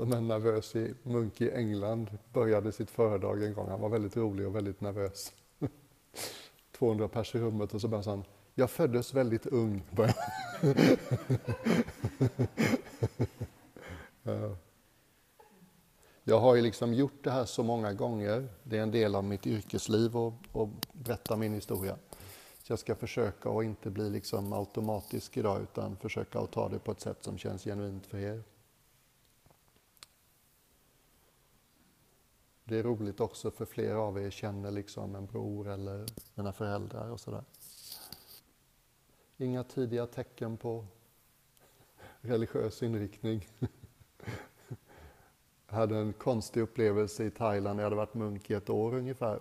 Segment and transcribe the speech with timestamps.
[0.00, 3.68] som en nervös munk i England började sitt föredrag en gång.
[3.68, 5.32] Han var väldigt rolig och väldigt nervös.
[6.78, 8.24] 200 pers i rummet och så började han
[8.54, 9.82] jag föddes väldigt ung.
[16.24, 18.48] Jag har ju liksom gjort det här så många gånger.
[18.62, 20.32] Det är en del av mitt yrkesliv att
[20.92, 21.96] berätta min historia.
[22.62, 26.78] Så jag ska försöka att inte bli liksom automatisk idag utan försöka att ta det
[26.78, 28.42] på ett sätt som känns genuint för er.
[32.70, 37.10] Det är roligt också för flera av er känner liksom en bror eller mina föräldrar
[37.10, 37.44] och sådär.
[39.36, 40.86] Inga tidiga tecken på
[42.20, 43.48] religiös inriktning.
[45.68, 47.80] Jag hade en konstig upplevelse i Thailand.
[47.80, 49.40] Jag hade varit munk i ett år ungefär.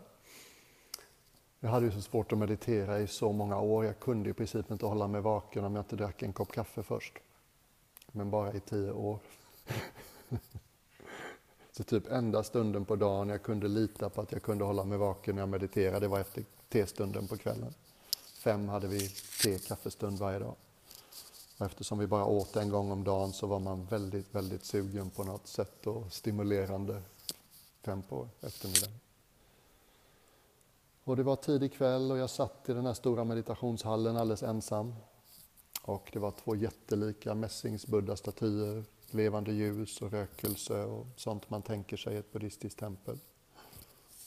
[1.60, 3.86] Jag hade ju så svårt att meditera i så många år.
[3.86, 6.84] Jag kunde i princip inte hålla mig vaken om jag inte drack en kopp kaffe
[6.84, 7.14] först.
[8.12, 9.20] Men bara i tio år.
[11.80, 14.98] Så typ enda stunden på dagen jag kunde lita på att jag kunde hålla mig
[14.98, 17.74] vaken när jag mediterade, var efter testunden på kvällen.
[18.34, 19.10] Fem hade vi
[19.44, 20.56] te, kaffestund varje dag.
[21.58, 25.10] Och eftersom vi bara åt en gång om dagen så var man väldigt, väldigt sugen
[25.10, 27.02] på något sätt och stimulerande
[27.82, 29.00] fem på eftermiddagen.
[31.04, 34.96] Och det var tidig kväll och jag satt i den här stora meditationshallen alldeles ensam.
[35.82, 42.14] Och det var två jättelika mässingsbuddha-statyer, levande ljus och rökelse och sånt man tänker sig
[42.14, 43.20] i ett buddhistiskt tempel.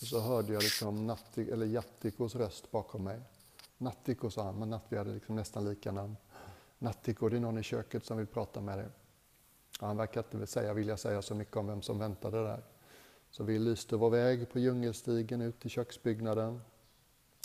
[0.01, 3.21] Och så hörde jag liksom Natti, eller Jattikos röst bakom mig.
[3.79, 6.17] Nattiko sa han, men Natti hade liksom nästan lika namn.
[6.79, 8.89] Nattiko, det är någon i köket som vill prata med dig.
[9.81, 12.63] Och han verkar inte säga, vilja säga så mycket om vem som väntade där.
[13.31, 16.61] Så vi lyste vår väg på djungelstigen ut till köksbyggnaden.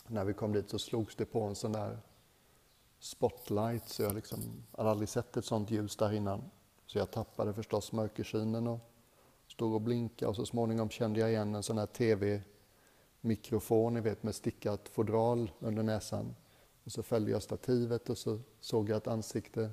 [0.07, 1.99] När vi kom dit så slogs det på en sån där
[2.99, 6.43] spotlight, så jag liksom, hade aldrig sett ett sånt ljus där innan.
[6.87, 8.79] Så jag tappade förstås mörkersynen och
[9.47, 12.41] stod och blinkade och så småningom kände jag igen en sån här TV
[13.21, 16.35] mikrofon, ni vet med stickat fodral under näsan.
[16.83, 19.71] Och så följde jag stativet och så såg jag ett ansikte.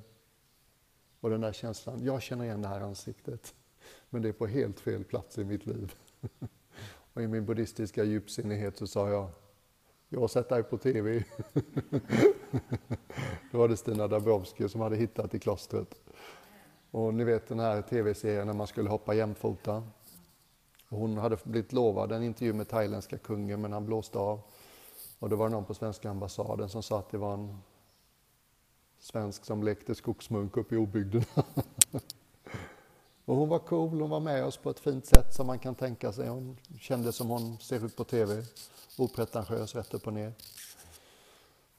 [1.20, 3.54] Och den där känslan, jag känner igen det här ansiktet.
[4.10, 5.94] Men det är på helt fel plats i mitt liv.
[7.14, 9.28] Och i min buddhistiska djupsinnighet så sa jag,
[10.08, 11.24] jag har sett dig på TV.
[13.52, 15.94] Då var det Stina Dabrowski som hade hittat i klostret.
[16.94, 19.82] Och ni vet den här TV-serien när man skulle hoppa jämfota.
[20.88, 24.40] Hon hade blivit lovad en intervju med thailändska kungen men han blåste av.
[25.18, 27.58] Och då var det någon på svenska ambassaden som sa att det var en
[28.98, 31.24] svensk som lekte skogsmunk uppe i obygden.
[33.24, 35.74] och hon var cool, hon var med oss på ett fint sätt som man kan
[35.74, 36.28] tänka sig.
[36.28, 38.42] Hon kände som hon ser ut på TV,
[38.98, 40.32] opretentiös rätt upp och ner.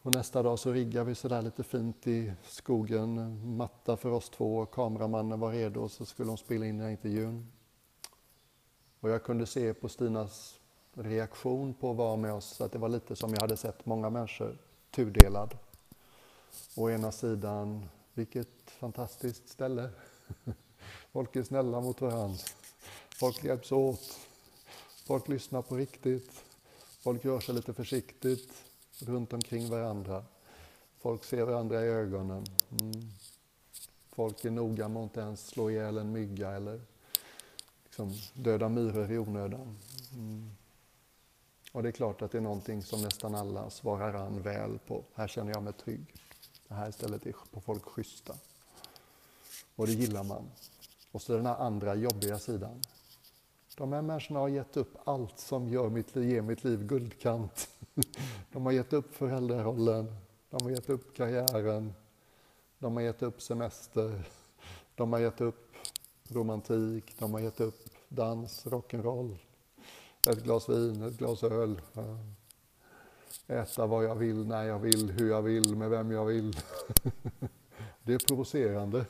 [0.06, 4.58] Och nästa dag så riggade vi sådär lite fint i skogen, matta för oss två
[4.58, 7.52] och kameramannen var redo och så skulle hon spela in den här intervjun.
[9.00, 10.60] Och jag kunde se på Stinas
[10.94, 14.10] reaktion på att vara med oss att det var lite som jag hade sett många
[14.10, 14.58] människor
[14.92, 15.58] tudelad.
[16.76, 19.90] Å ena sidan, vilket fantastiskt ställe.
[21.12, 22.38] Folk är snälla mot varandra.
[23.20, 24.20] Folk hjälps åt.
[25.06, 26.32] Folk lyssnar på riktigt.
[27.04, 28.65] Folk rör sig lite försiktigt
[29.00, 30.24] runt omkring varandra.
[30.98, 32.46] Folk ser varandra i ögonen.
[32.72, 33.12] Mm.
[34.12, 36.82] Folk är noga med att inte ens slå ihjäl en mygga eller
[37.84, 39.78] liksom döda myror i onödan.
[40.14, 40.52] Mm.
[41.72, 45.04] Och det är klart att det är någonting som nästan alla svarar an väl på.
[45.14, 46.14] Här känner jag mig trygg.
[46.68, 48.34] Det här stället är på folk schyssta.
[49.76, 50.44] Och det gillar man.
[51.12, 52.82] Och så den här andra jobbiga sidan.
[53.78, 57.70] De här människorna har gett upp allt som gör mitt, ger mitt liv guldkant.
[58.52, 60.16] De har gett upp föräldrarollen,
[60.50, 61.94] de har gett upp karriären,
[62.80, 64.24] de har gett upp semester,
[64.96, 65.76] de har gett upp
[66.30, 69.38] romantik, de har gett upp dans, rock'n'roll,
[70.30, 71.82] ett glas vin, ett glas öl.
[73.48, 76.58] Äta vad jag vill, när jag vill, hur jag vill, med vem jag vill.
[78.04, 79.06] Det är provocerande.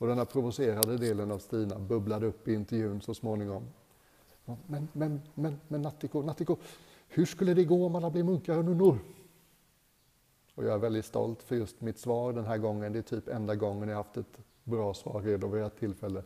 [0.00, 3.64] Och den här provocerade delen av Stina bubblade upp i intervjun så småningom.
[4.44, 6.56] Men, men, men, men Nattiko, Nattiko,
[7.08, 8.98] hur skulle det gå om alla blev munkar och nunnor?
[10.54, 12.92] Och jag är väldigt stolt för just mitt svar den här gången.
[12.92, 16.22] Det är typ enda gången jag haft ett bra svar redo vid ett tillfälle.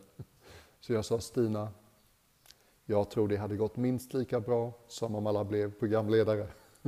[0.79, 1.69] Så jag sa Stina,
[2.85, 6.47] jag tror det hade gått minst lika bra som om alla blev programledare.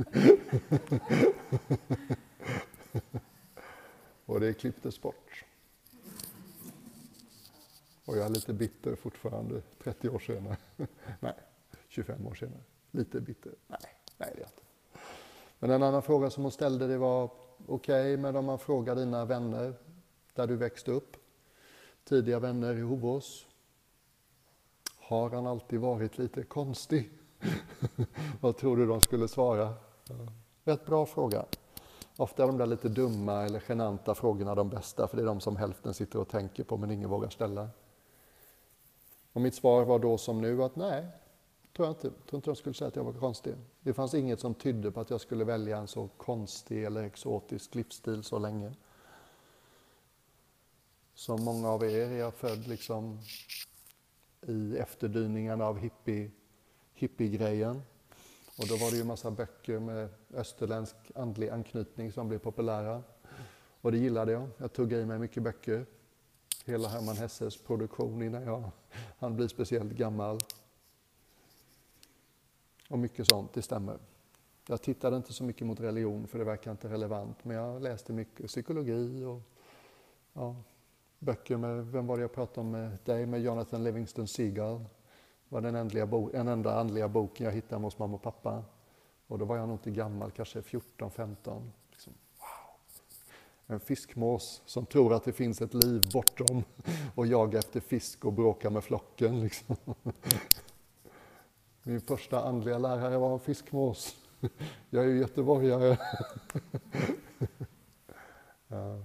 [4.26, 5.44] och det klipptes bort.
[8.04, 10.56] Och jag är lite bitter fortfarande, 30 år senare.
[11.20, 11.34] nej,
[11.88, 12.62] 25 år senare.
[12.90, 13.52] Lite bitter.
[13.66, 13.78] Nej,
[14.16, 14.62] nej det är jag inte.
[15.58, 18.96] Men en annan fråga som hon ställde det var, okej, okay, men om man frågar
[18.96, 19.74] dina vänner
[20.34, 21.16] där du växte upp,
[22.04, 23.46] tidiga vänner i Hovås,
[24.98, 27.10] Har han alltid varit lite konstig?
[28.40, 29.74] Vad tror du de skulle svara?
[30.64, 31.44] Rätt bra fråga.
[32.16, 35.40] Ofta är de där lite dumma eller genanta frågorna de bästa, för det är de
[35.40, 37.68] som hälften sitter och tänker på men ingen vågar ställa.
[39.32, 41.06] Och mitt svar var då som nu att nej,
[41.76, 42.06] tror jag inte.
[42.06, 43.54] Jag tror inte de skulle säga att jag var konstig.
[43.80, 47.74] Det fanns inget som tydde på att jag skulle välja en så konstig eller exotisk
[47.74, 48.72] livsstil så länge.
[51.14, 53.18] Som många av er är jag född liksom
[54.46, 56.30] i efterdyningarna av hippie,
[56.94, 57.82] hippiegrejen.
[58.58, 63.02] Och då var det ju massa böcker med österländsk andlig anknytning som blev populära.
[63.80, 64.48] Och det gillade jag.
[64.56, 65.86] Jag tuggade i mig mycket böcker.
[66.64, 68.70] Hela Hermann Hesses produktion innan jag
[69.18, 70.38] han blir speciellt gammal.
[72.88, 73.98] Och mycket sånt, det stämmer.
[74.68, 78.12] Jag tittade inte så mycket mot religion för det verkar inte relevant, men jag läste
[78.12, 79.42] mycket psykologi och
[80.32, 80.56] ja,
[81.18, 84.78] böcker med, vem var det jag pratade om med dig, med Jonathan Livingston Seagull.
[84.78, 88.64] Det var den ändliga bo, en enda andliga boken jag hittade hos mamma och pappa.
[89.26, 91.72] Och då var jag nog inte gammal, kanske 14, 15.
[91.90, 92.46] Liksom, wow.
[93.66, 96.64] En fiskmås som tror att det finns ett liv bortom
[97.14, 99.40] och jagar efter fisk och bråkar med flocken.
[99.40, 99.76] Liksom.
[101.88, 104.16] Min första andliga lärare var en fiskmås.
[104.90, 105.98] Jag är ju göteborgare.
[108.68, 109.02] Ja.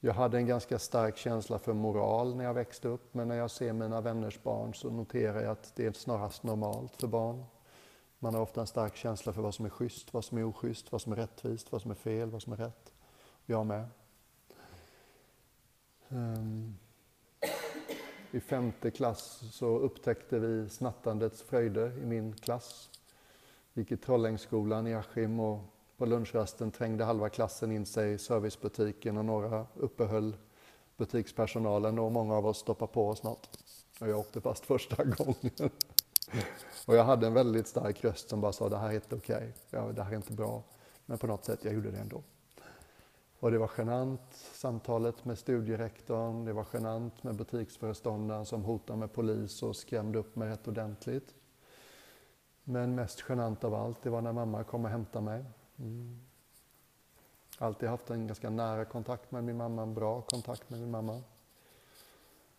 [0.00, 3.50] Jag hade en ganska stark känsla för moral när jag växte upp, men när jag
[3.50, 7.44] ser mina vänners barn så noterar jag att det är snarast normalt för barn.
[8.18, 10.92] Man har ofta en stark känsla för vad som är schysst, vad som är oschysst,
[10.92, 12.92] vad som är rättvist, vad som är fel, vad som är rätt.
[13.46, 13.88] Jag med.
[16.08, 16.78] Um,
[18.34, 22.90] i femte klass så upptäckte vi snattandets fröjder i min klass.
[23.74, 25.60] Gick i Trollängsskolan i Askim och
[25.96, 30.36] på lunchrasten trängde halva klassen in sig i servicebutiken och några uppehöll
[30.96, 33.58] butikspersonalen och många av oss stoppade på oss något.
[34.00, 35.70] Och jag åkte fast första gången.
[36.86, 39.36] Och jag hade en väldigt stark röst som bara sa det här är inte okej,
[39.36, 39.52] okay.
[39.70, 40.62] ja, det här är inte bra.
[41.06, 42.22] Men på något sätt, jag gjorde det ändå.
[43.42, 44.20] Och det var genant,
[44.54, 50.36] samtalet med studierektorn, det var genant med butiksföreståndaren som hotade med polis och skrämde upp
[50.36, 51.34] mig rätt ordentligt.
[52.64, 55.44] Men mest genant av allt, det var när mamma kom och hämtade mig.
[55.78, 56.20] Mm.
[57.58, 61.22] Alltid haft en ganska nära kontakt med min mamma, en bra kontakt med min mamma.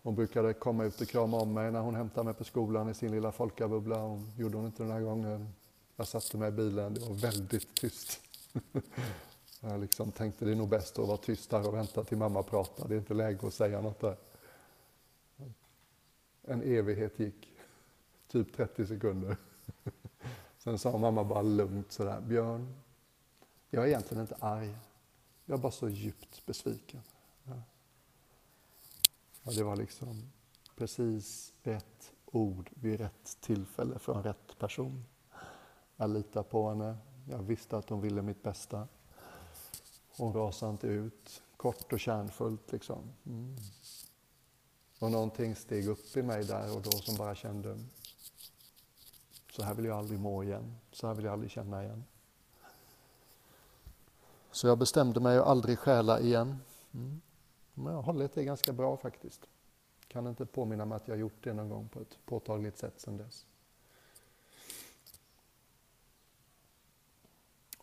[0.01, 2.93] Hon brukade komma ut och krama om mig när hon hämtade mig på skolan i
[2.93, 3.97] sin lilla folkabubbla.
[3.97, 5.53] Hon gjorde hon inte den här gången.
[5.95, 8.19] Jag satte mig i bilen, det var väldigt tyst.
[9.65, 12.43] Jag liksom tänkte det är nog bäst att vara tyst här och vänta till mamma
[12.43, 12.87] pratar.
[12.87, 14.17] Det är inte läge att säga något där.
[16.41, 17.47] En evighet gick,
[18.27, 19.37] typ 30 sekunder.
[20.57, 22.73] Sen sa mamma bara lugnt sådär, Björn,
[23.69, 24.75] jag är egentligen inte arg.
[25.45, 27.01] Jag är bara så djupt besviken.
[27.43, 27.61] Ja.
[29.43, 30.31] Och det var liksom
[30.75, 35.05] precis rätt ord vid rätt tillfälle från rätt person.
[35.95, 36.97] Jag litar på henne.
[37.29, 38.87] Jag visste att hon ville mitt bästa
[40.17, 41.41] och rasade inte ut.
[41.57, 43.01] Kort och kärnfullt liksom.
[43.25, 43.55] Mm.
[44.99, 47.79] Och någonting steg upp i mig där och då som bara kände
[49.51, 50.75] så här vill jag aldrig må igen.
[50.91, 52.03] Så här vill jag aldrig känna igen.
[54.51, 56.59] Så jag bestämde mig att aldrig stjäla igen.
[56.93, 57.21] Mm.
[57.73, 59.41] Men jag har hållit det ganska bra faktiskt.
[60.07, 63.17] Kan inte påminna mig att jag gjort det någon gång på ett påtagligt sätt sedan
[63.17, 63.45] dess.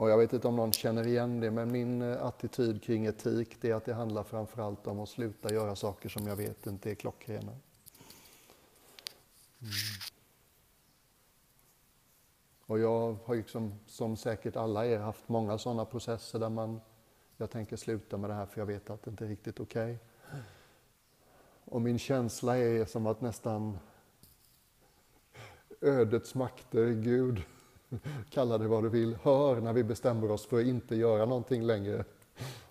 [0.01, 3.57] Och jag vet inte om någon känner igen det, men min eh, attityd kring etik
[3.61, 6.91] det är att det handlar framförallt om att sluta göra saker som jag vet inte
[6.91, 7.53] är klockrena.
[7.53, 7.63] Mm.
[12.67, 16.81] Och jag har liksom, som säkert alla er, haft många sådana processer där man,
[17.37, 19.95] jag tänker sluta med det här för jag vet att det inte är riktigt okej.
[19.95, 19.99] Okay.
[21.65, 23.79] Och min känsla är som att nästan
[25.81, 27.43] ödets makter, Gud,
[28.31, 31.63] kalla det vad du vill, hör när vi bestämmer oss för att inte göra någonting
[31.63, 32.05] längre.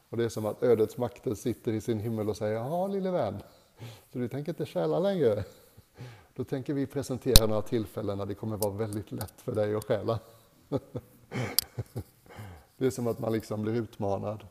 [0.09, 3.11] Och det är som att ödets makter sitter i sin himmel och säger, ja lille
[3.11, 3.41] vän,
[4.13, 5.43] så du tänker inte stjäla längre?
[6.35, 9.83] Då tänker vi presentera några tillfällen när det kommer vara väldigt lätt för dig att
[9.83, 10.19] stjäla.
[12.77, 14.43] Det är som att man liksom blir utmanad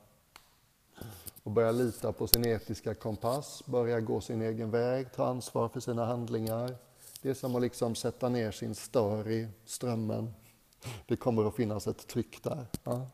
[1.42, 5.80] och börjar lita på sin etiska kompass, börjar gå sin egen väg, ta ansvar för
[5.80, 6.74] sina handlingar.
[7.22, 10.34] Det är som att liksom sätta ner sin stör i strömmen.
[11.06, 12.66] Det kommer att finnas ett tryck där.
[12.84, 13.06] Ja.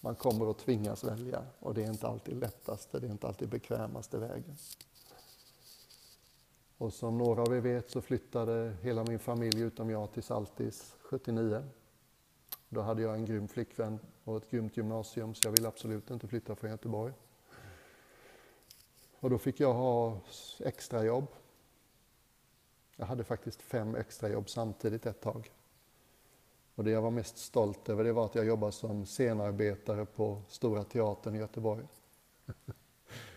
[0.00, 3.48] Man kommer att tvingas välja och det är inte alltid lättaste, det är inte alltid
[3.48, 4.56] bekvämaste vägen.
[6.78, 10.94] Och som några av er vet så flyttade hela min familj utom jag till Saltis
[11.00, 11.64] 79.
[12.68, 16.28] Då hade jag en grym flickvän och ett grymt gymnasium så jag ville absolut inte
[16.28, 17.12] flytta från Göteborg.
[19.20, 20.20] Och då fick jag ha
[20.58, 21.26] extrajobb.
[22.96, 25.50] Jag hade faktiskt fem extrajobb samtidigt ett tag.
[26.74, 30.42] Och det jag var mest stolt över det var att jag jobbade som scenarbetare på
[30.48, 31.84] Stora Teatern i Göteborg.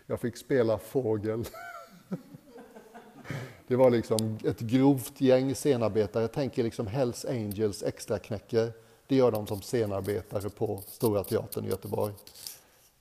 [0.08, 1.46] Jag fick spela fågel.
[3.68, 6.28] Det var liksom ett grovt gäng scenarbetare.
[6.28, 8.74] Tänk er liksom Hells Angels extraknäcker.
[9.08, 12.14] Det gör de som scenarbetare på Stora Teatern i Göteborg.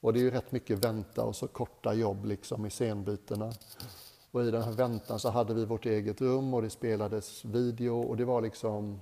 [0.00, 3.52] Och det är ju rätt mycket vänta och så korta jobb liksom i scenbytena.
[4.30, 8.00] Och i den här väntan så hade vi vårt eget rum och det spelades video
[8.00, 9.00] och det var liksom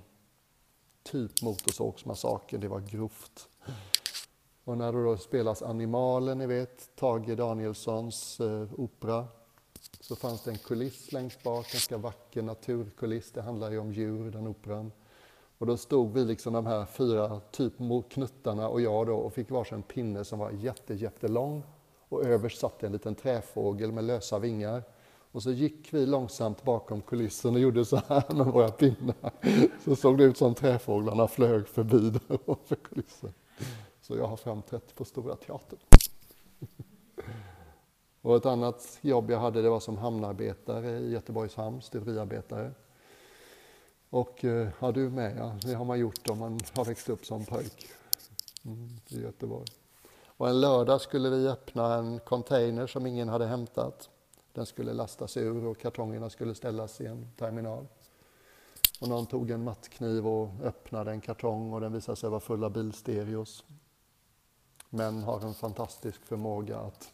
[1.03, 3.47] typ Motorsågsmassakern, det var grovt.
[4.63, 9.27] Och när det då spelas Animalen, ni vet, Tage Danielssons eh, opera,
[9.99, 13.31] så fanns det en kuliss längst bak, en ganska vacker naturkuliss.
[13.31, 14.91] Det handlar ju om djur, den operan.
[15.57, 17.73] Och då stod vi liksom de här fyra typ
[18.09, 21.63] knuttarna och jag då och fick varsin pinne som var jätte, jättelång
[22.09, 24.83] och överst satt en liten träfågel med lösa vingar.
[25.33, 29.31] Och så gick vi långsamt bakom kulissen och gjorde så här med våra pinnar.
[29.83, 33.33] Så såg det ut som träfåglarna flög förbi där ovanför kulissen.
[34.01, 35.79] Så jag har framträtt på Stora Teatern.
[38.21, 42.71] Och ett annat jobb jag hade det var som hamnarbetare i Göteborgs hamn, stuveriarbetare.
[44.09, 47.25] Och eh, ja, du med ja, det har man gjort om man har växt upp
[47.25, 47.87] som pojk
[48.65, 49.67] mm, i Göteborg.
[50.25, 54.09] Och en lördag skulle vi öppna en container som ingen hade hämtat.
[54.53, 57.87] Den skulle lastas ur och kartongerna skulle ställas i en terminal.
[59.01, 62.63] Och någon tog en mattkniv och öppnade en kartong och den visade sig vara full
[62.63, 63.65] av bilstereos.
[64.89, 67.13] Män har en fantastisk förmåga att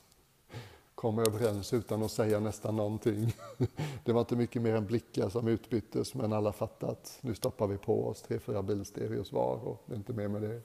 [0.96, 3.36] komma överens utan att säga nästan någonting.
[4.04, 7.68] Det var inte mycket mer än blickar som utbyttes men alla fattade att nu stoppar
[7.68, 10.62] vi på oss tre, fyra bilstereos var och det är inte mer med det.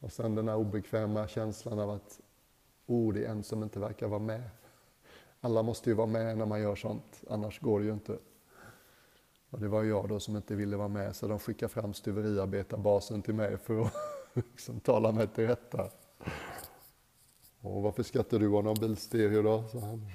[0.00, 2.20] Och sen den här obekväma känslan av att
[2.86, 4.50] oh, det är en som inte verkar vara med.
[5.40, 8.18] Alla måste ju vara med när man gör sånt, annars går det ju inte.
[9.50, 13.22] Och det var jag då som inte ville vara med så de skickade fram stuveriarbetarbasen
[13.22, 13.92] till mig för att
[14.34, 15.90] liksom tala mig till rätta.
[17.60, 19.64] Och varför skrattar du av någon bilstereo då?
[19.72, 20.06] sa han.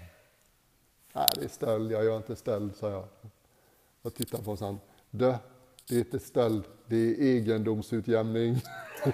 [1.13, 3.07] Nej, det är stöld, jag gör inte stöld, sa jag.
[4.01, 4.79] Och tittade på oss han.
[5.09, 5.37] Dö,
[5.89, 8.61] det är inte stöld, det är egendomsutjämning.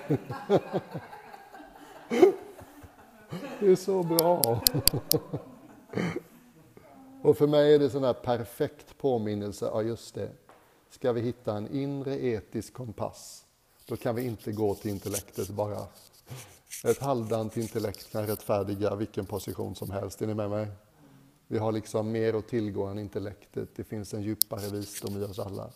[3.59, 4.63] det är så bra.
[7.23, 10.31] Och för mig är det sån här perfekt påminnelse, ja just det.
[10.89, 13.45] Ska vi hitta en inre etisk kompass,
[13.85, 15.87] då kan vi inte gå till intellektet bara.
[16.83, 20.21] Ett halvdant intellekt kan rättfärdiga vilken position som helst.
[20.21, 20.67] Är ni med mig?
[21.47, 23.69] Vi har liksom mer att tillgå än intellektet.
[23.75, 25.69] Det finns en djupare visdom i oss alla.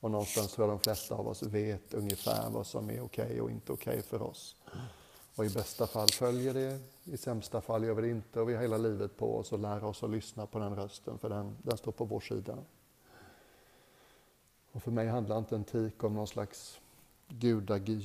[0.00, 3.40] Och någonstans tror jag de flesta av oss vet ungefär vad som är okej okay
[3.40, 4.56] och inte okej okay för oss.
[5.34, 8.54] Och i bästa fall följer det, i sämsta fall gör vi det inte och vi
[8.54, 11.56] har hela livet på oss att lära oss att lyssna på den rösten för den,
[11.62, 12.58] den står på vår sida.
[14.72, 16.80] Och för mig handlar inte en tik om någon slags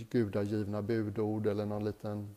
[0.10, 2.36] gudagivna budord eller någon liten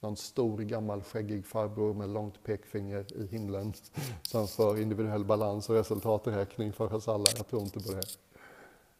[0.00, 3.72] någon stor gammal skäggig farbror med långt pekfinger i himlen
[4.22, 7.24] som för individuell balans och resultaträkning för oss alla.
[7.36, 8.06] Jag tror inte på det.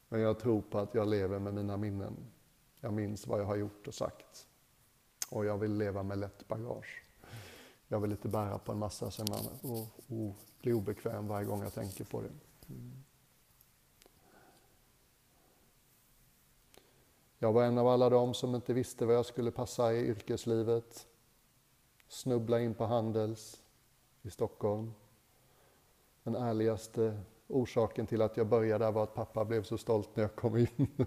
[0.08, 2.16] Men jag tror på att jag lever med mina minnen.
[2.80, 4.46] Jag minns vad jag har gjort och sagt.
[5.30, 7.02] Och jag vill leva med lätt bagage.
[7.88, 11.62] Jag vill inte bära på en massa som jag och, och bli obekväm varje gång
[11.62, 12.30] jag tänker på det.
[12.68, 12.92] Mm.
[17.38, 21.06] Jag var en av alla dem som inte visste vad jag skulle passa i yrkeslivet.
[22.08, 23.62] Snubbla in på Handels
[24.22, 24.92] i Stockholm.
[26.22, 30.22] Den ärligaste orsaken till att jag började där var att pappa blev så stolt när
[30.22, 30.88] jag kom in.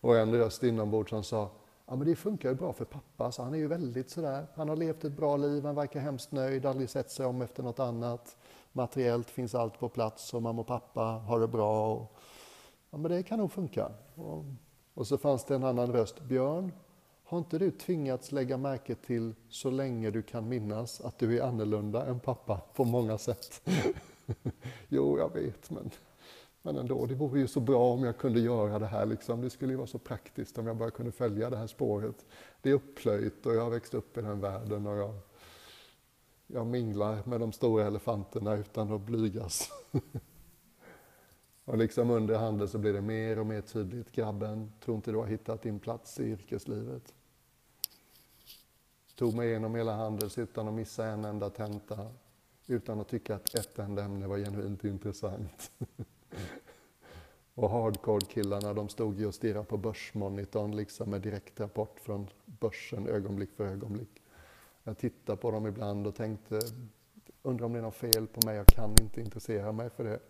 [0.00, 1.50] Och en röst inombords som sa
[1.90, 4.46] Ja, men det funkar ju bra för pappa, så han är ju väldigt sådär.
[4.54, 7.62] Han har levt ett bra liv, han verkar hemskt nöjd, aldrig sett sig om efter
[7.62, 8.36] något annat.
[8.72, 11.94] Materiellt finns allt på plats och mamma och pappa har det bra.
[11.94, 12.16] Och,
[12.90, 13.88] ja, men det kan nog funka.
[14.14, 14.44] Och
[14.94, 16.20] och så fanns det en annan röst.
[16.20, 16.72] Björn,
[17.24, 21.42] har inte du tvingats lägga märke till så länge du kan minnas att du är
[21.42, 23.68] annorlunda än pappa på många sätt?
[24.88, 25.90] jo, jag vet, men,
[26.62, 29.06] men ändå, det vore ju så bra om jag kunde göra det här.
[29.06, 29.40] Liksom.
[29.40, 32.26] Det skulle ju vara så praktiskt om jag bara kunde följa det här spåret.
[32.62, 35.14] Det är upplöjt och jag har växt upp i den världen och jag,
[36.46, 39.70] jag minglar med de stora elefanterna utan att blygas.
[41.64, 44.12] Och liksom under handen så blir det mer och mer tydligt.
[44.12, 47.14] Grabben, tror inte du har hittat din plats i yrkeslivet.
[49.14, 52.06] Tog mig igenom hela Handels utan att missa en enda tenta.
[52.66, 55.70] Utan att tycka att ett enda ämne var genuint intressant.
[57.54, 63.50] och hardcore-killarna, de stod ju och stirrade på börsmonitorn liksom med direktrapport från börsen ögonblick
[63.56, 64.22] för ögonblick.
[64.84, 66.60] Jag tittade på dem ibland och tänkte,
[67.42, 70.20] undrar om det är något fel på mig, jag kan inte intressera mig för det.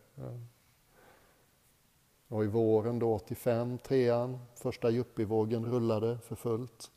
[2.28, 6.90] Och i våren då 85, trean, första yuppievågen rullade för fullt.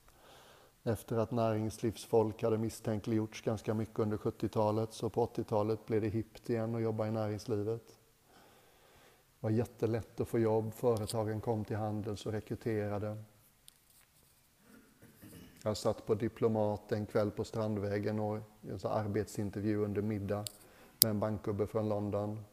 [0.83, 6.49] Efter att näringslivsfolk hade misstänkliggjorts ganska mycket under 70-talet, så på 80-talet blev det hippt
[6.49, 7.97] igen att jobba i näringslivet.
[9.43, 13.23] Det var jättelätt att få jobb, företagen kom till Handels och rekryterade.
[15.63, 20.45] Jag satt på Diplomat en kväll på Strandvägen och en arbetsintervju under middag
[21.01, 22.43] med en bankgubbe från London.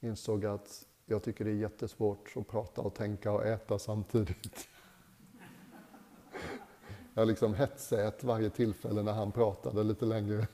[0.00, 4.68] Insåg att jag tycker det är jättesvårt att prata och tänka och äta samtidigt.
[7.14, 10.46] Jag liksom hetsät varje tillfälle när han pratade lite längre.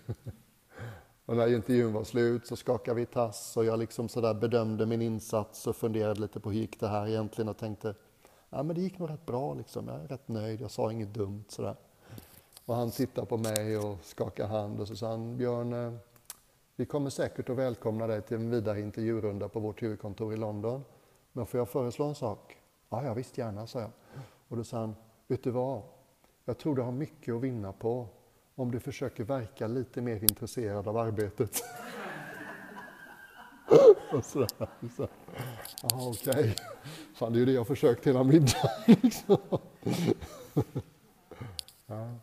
[1.27, 5.03] Och när intervjun var slut så skakade vi tass och jag liksom så bedömde min
[5.03, 7.95] insats och funderade lite på hur gick det här egentligen och tänkte
[8.51, 9.89] ja men det gick nog rätt bra liksom.
[9.89, 11.77] Jag är rätt nöjd, jag sa inget dumt sådär.
[12.65, 15.93] Och han tittar på mig och skakar hand och så sa han Björn, eh,
[16.77, 20.85] vi kommer säkert att välkomna dig till en vidare intervjurunda på vårt huvudkontor i London.
[21.33, 22.57] Men får jag föreslå en sak?
[22.89, 23.91] Ja, ja visst gärna, sa jag.
[24.49, 24.95] Och då sa han,
[25.27, 25.83] vet du vad?
[26.45, 28.09] Jag tror du har mycket att vinna på
[28.57, 31.63] om du försöker verka lite mer intresserad av arbetet.
[34.13, 34.49] och sådär.
[34.97, 35.09] Så,
[35.83, 36.31] Jaha, okej.
[36.31, 36.55] Okay.
[37.15, 38.97] Fan, det är ju det jag har försökt hela middagen.
[39.03, 39.37] Liksom.
[41.87, 42.15] ja.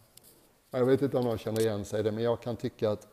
[0.71, 3.07] Jag vet inte om någon känner igen sig i det, men jag kan tycka att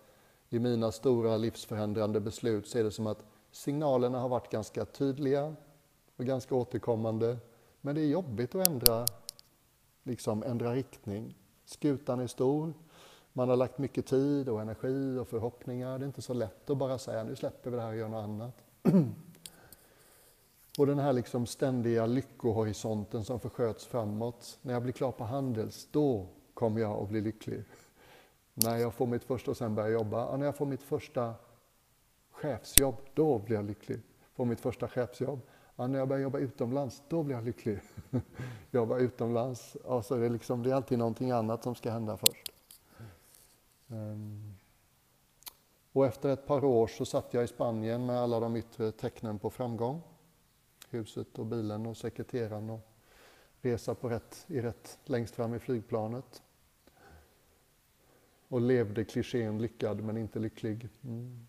[0.49, 5.55] i mina stora livsförändrande beslut så är det som att signalerna har varit ganska tydliga
[6.17, 7.37] och ganska återkommande.
[7.81, 9.07] Men det är jobbigt att ändra,
[10.03, 11.35] liksom ändra riktning.
[11.65, 12.75] Skutan är stor,
[13.32, 15.99] man har lagt mycket tid och energi och förhoppningar.
[15.99, 18.08] Det är inte så lätt att bara säga nu släpper vi det här och gör
[18.08, 18.54] något annat.
[20.78, 24.58] och den här liksom ständiga lyckohorisonten som försköts framåt.
[24.62, 27.64] När jag blir klar på Handels, då kommer jag att bli lycklig.
[28.54, 30.36] När jag får mitt första och sen börjar jobba.
[30.36, 31.34] när jag får mitt första
[32.30, 34.00] chefsjobb, då blir jag lycklig.
[34.34, 35.40] Får mitt första chefsjobb.
[35.76, 37.80] när jag börjar jobba utomlands, då blir jag lycklig.
[38.71, 42.52] jobba utomlands, alltså det, är liksom, det är alltid någonting annat som ska hända först.
[43.91, 44.55] Ehm,
[45.93, 49.39] och efter ett par år så satt jag i Spanien med alla de yttre tecknen
[49.39, 50.03] på framgång.
[50.91, 52.89] Huset och bilen och sekreteraren och
[53.61, 56.43] resa på rätt, i rätt längst fram i flygplanet
[58.49, 60.89] och levde klichén lyckad men inte lycklig.
[61.03, 61.47] Mm.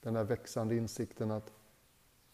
[0.00, 1.52] Den här växande insikten att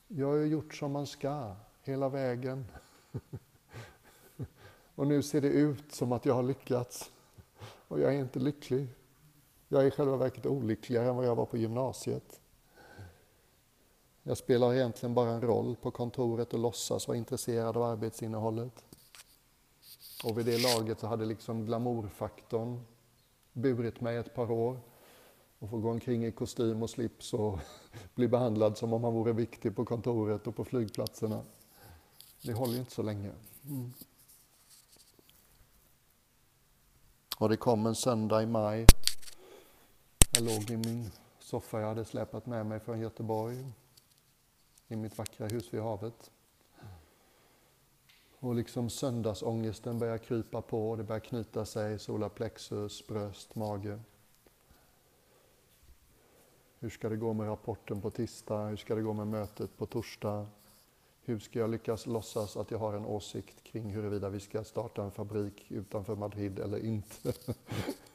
[0.09, 2.65] jag har gjort som man ska hela vägen.
[4.95, 7.13] och nu ser det ut som att jag har lyckats
[7.89, 8.89] och jag är inte lycklig.
[9.73, 12.41] Jag är i själva verket olyckligare än vad jag var på gymnasiet.
[14.23, 18.85] Jag spelar egentligen bara en roll på kontoret och låtsas vara intresserad av arbetsinnehållet.
[20.25, 22.81] Och vid det laget så hade liksom glamourfaktorn
[23.53, 24.81] burit mig ett par år
[25.59, 27.59] och få gå omkring i kostym och slips och
[28.15, 31.43] bli behandlad som om man vore viktig på kontoret och på flygplatserna.
[32.43, 33.31] Det håller ju inte så länge.
[33.69, 33.93] Mm.
[37.39, 38.87] Och det kom en söndag i maj.
[40.35, 43.65] Jag låg i min soffa jag hade släpat med mig från Göteborg
[44.89, 46.31] i mitt vackra hus vid havet.
[48.39, 54.01] Och liksom söndagsångesten börjar krypa på, det börjar knyta sig, solarplexus, bröst, mage.
[56.79, 58.67] Hur ska det gå med rapporten på tisdag?
[58.67, 60.47] Hur ska det gå med mötet på torsdag?
[61.23, 65.03] Hur ska jag lyckas låtsas att jag har en åsikt kring huruvida vi ska starta
[65.03, 67.33] en fabrik utanför Madrid eller inte?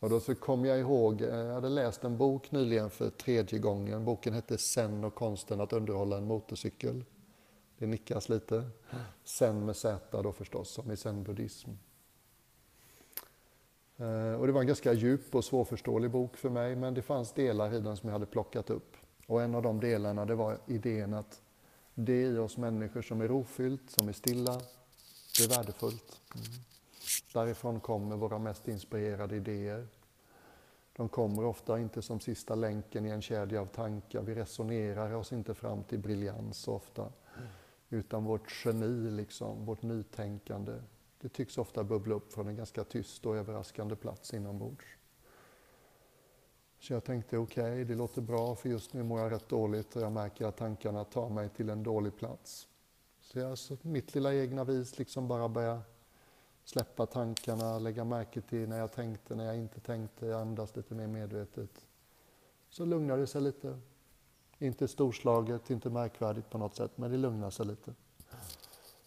[0.00, 3.58] och då så kom jag ihåg, eh, jag hade läst en bok nyligen för tredje
[3.58, 4.04] gången.
[4.04, 7.04] Boken hette Zen och konsten att underhålla en motorcykel.
[7.78, 8.70] Det nickas lite.
[9.24, 11.70] Sen med Z då förstås, som i zen-buddhism.
[13.96, 17.32] Eh, och det var en ganska djup och svårförståelig bok för mig, men det fanns
[17.32, 18.96] delar i den som jag hade plockat upp.
[19.26, 21.42] Och en av de delarna det var idén att
[21.94, 24.60] det i oss människor som är rofyllt, som är stilla,
[25.38, 26.20] det är värdefullt.
[26.34, 26.69] Mm.
[27.32, 29.88] Därifrån kommer våra mest inspirerade idéer.
[30.92, 34.22] De kommer ofta inte som sista länken i en kedja av tankar.
[34.22, 37.12] Vi resonerar oss inte fram till briljans ofta.
[37.88, 40.72] Utan vårt geni, liksom, vårt nytänkande,
[41.20, 44.84] det tycks ofta bubbla upp från en ganska tyst och överraskande plats inombords.
[46.78, 49.96] Så jag tänkte okej, okay, det låter bra för just nu mår jag rätt dåligt
[49.96, 52.68] och jag märker att tankarna tar mig till en dålig plats.
[53.20, 55.82] Så jag så mitt lilla egna vis liksom bara börja
[56.70, 61.06] släppa tankarna, lägga märke till när jag tänkte, när jag inte tänkte, andas lite mer
[61.06, 61.86] medvetet.
[62.68, 63.78] Så lugnar det sig lite.
[64.58, 67.94] Inte storslaget, inte märkvärdigt på något sätt, men det lugnar sig lite.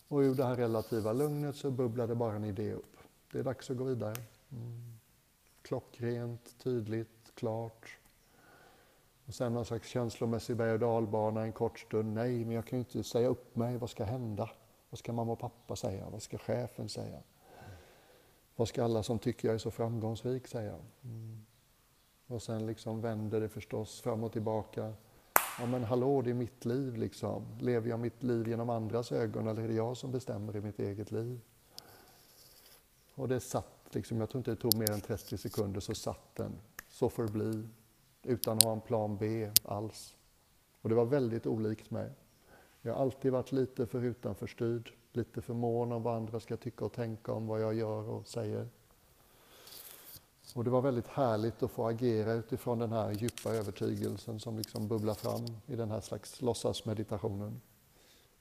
[0.08, 2.98] Och ur det här relativa lugnet så bubblar det bara en idé upp.
[3.32, 4.16] Det är dags att gå vidare.
[4.52, 5.00] Mm.
[5.62, 7.98] klockrent, tydligt, klart.
[9.26, 12.14] Och sen någon slags känslomässig berg och dalbana en kort stund.
[12.14, 13.78] Nej, men jag kan ju inte säga upp mig.
[13.78, 14.50] Vad ska hända?
[14.90, 16.10] Vad ska mamma och pappa säga?
[16.10, 17.20] Vad ska chefen säga?
[18.56, 20.76] Vad ska alla som tycker jag är så framgångsrik säga?
[21.04, 21.46] Mm.
[22.28, 24.94] Och sen liksom vänder det förstås fram och tillbaka.
[25.60, 27.46] Ja men hallå, det är mitt liv liksom.
[27.60, 30.80] Lever jag mitt liv genom andras ögon eller är det jag som bestämmer i mitt
[30.80, 31.40] eget liv?
[33.16, 36.36] Och det satt liksom, jag tror inte det tog mer än 30 sekunder så satt
[36.36, 36.52] den.
[36.90, 37.68] Så får det bli.
[38.24, 40.16] Utan att ha en plan B alls.
[40.82, 42.10] Och det var väldigt olikt mig.
[42.82, 46.86] Jag har alltid varit lite för utanförstyrd, lite för mån om vad andra ska tycka
[46.86, 48.68] och tänka om vad jag gör och säger.
[50.56, 54.88] Och det var väldigt härligt att få agera utifrån den här djupa övertygelsen som liksom
[54.88, 57.62] bubblar fram i den här slags låtsasmeditationen.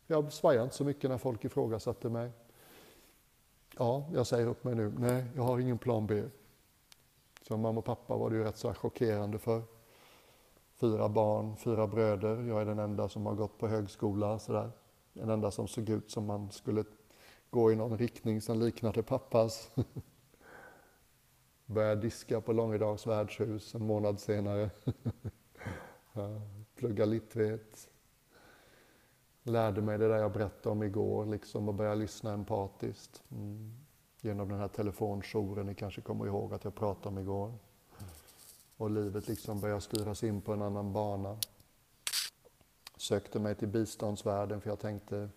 [0.06, 2.30] Jag svajade inte så mycket när folk ifrågasatte mig.
[3.78, 4.92] Ja, jag säger upp mig nu.
[4.98, 6.22] Nej, jag har ingen plan B.
[7.46, 9.62] Som mamma och pappa var det ju rätt så chockerande för.
[10.76, 12.42] Fyra barn, fyra bröder.
[12.42, 14.38] Jag är den enda som har gått på högskola.
[14.38, 14.70] Sådär.
[15.12, 16.84] Den enda som såg ut som man skulle
[17.50, 19.70] gå i någon riktning som liknade pappas.
[21.66, 24.70] Började diska på Långedals värdshus en månad senare.
[26.74, 27.88] Plugga litvet.
[29.42, 33.22] Lärde mig det där jag berättade om igår, liksom och började lyssna empatiskt.
[33.30, 33.74] Mm.
[34.20, 37.52] Genom den här telefonjouren, ni kanske kommer ihåg att jag pratade om igår.
[38.76, 41.38] Och livet liksom börjar styras in på en annan bana.
[43.02, 45.28] Sökte mig till biståndsvärlden för jag tänkte,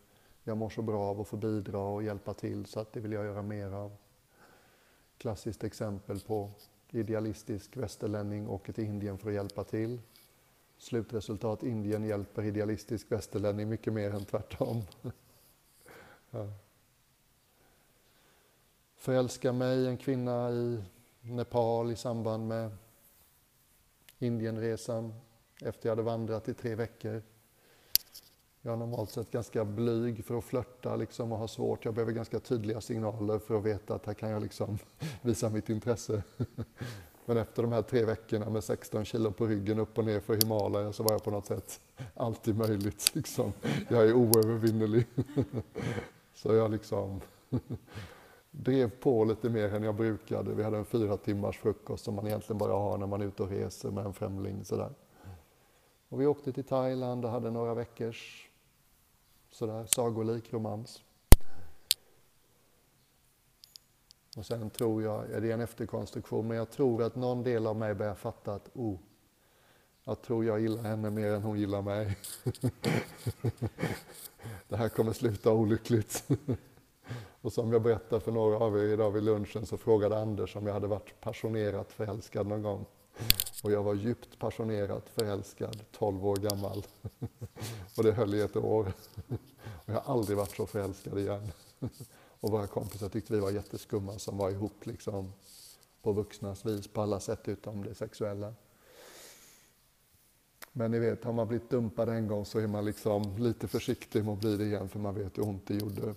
[0.43, 3.12] jag mår så bra av att få bidra och hjälpa till så att det vill
[3.12, 3.97] jag göra mer av
[5.17, 6.51] klassiskt exempel på
[6.89, 10.01] idealistisk västerlänning åker till Indien för att hjälpa till.
[10.78, 14.82] Slutresultat, Indien hjälper idealistisk västerlänning mycket mer än tvärtom.
[16.30, 16.49] ja.
[18.95, 20.84] Förälska mig, en kvinna i
[21.21, 22.71] Nepal i samband med
[24.19, 25.13] Indienresan
[25.62, 27.21] efter jag hade vandrat i tre veckor.
[28.65, 31.86] Jag är normalt sett ganska blyg för att flörta liksom och ha svårt.
[31.86, 34.78] Jag behöver ganska tydliga signaler för att veta att här kan jag liksom
[35.21, 36.23] visa mitt intresse.
[37.25, 40.36] Men efter de här tre veckorna med 16 kilo på ryggen upp och ner för
[40.36, 41.82] Himalaya så var jag på något sätt
[42.13, 43.12] alltid möjligt.
[43.15, 43.54] Liksom.
[43.89, 45.06] Jag är oövervinnerlig.
[46.34, 47.21] Så jag liksom
[48.51, 50.54] drev på lite mer än jag brukade.
[50.54, 53.43] Vi hade en fyra timmars frukost som man egentligen bara har när man är ute
[53.43, 54.65] och reser med en främling.
[54.65, 54.89] Sådär.
[56.10, 58.49] Och vi åkte till Thailand och hade några veckors
[59.56, 61.04] sådär, sagolik romans.
[64.38, 67.76] Och sen tror jag, det är en efterkonstruktion, men jag tror att någon del av
[67.76, 68.98] mig börjar fatta att oh,
[70.04, 72.18] jag tror jag gillar henne mer än hon gillar mig.
[74.68, 76.28] det här kommer sluta olyckligt.
[77.41, 80.68] Och som jag berättade för några av er idag vid lunchen så frågade Anders om
[80.68, 82.86] jag hade varit passionerat förälskad någon gång.
[83.63, 86.86] Och jag var djupt passionerat förälskad, 12 år gammal.
[87.98, 88.94] Och det höll i ett år.
[89.86, 91.52] Och jag har aldrig varit så förälskad igen.
[92.39, 95.34] Och våra kompisar tyckte vi var jätteskumma som var ihop liksom
[96.02, 98.54] på vuxnas vis på alla sätt utom det sexuella.
[100.72, 104.26] Men ni vet, har man blivit dumpad en gång så är man liksom lite försiktig
[104.26, 106.15] med att bli det igen för man vet hur ont det gjorde.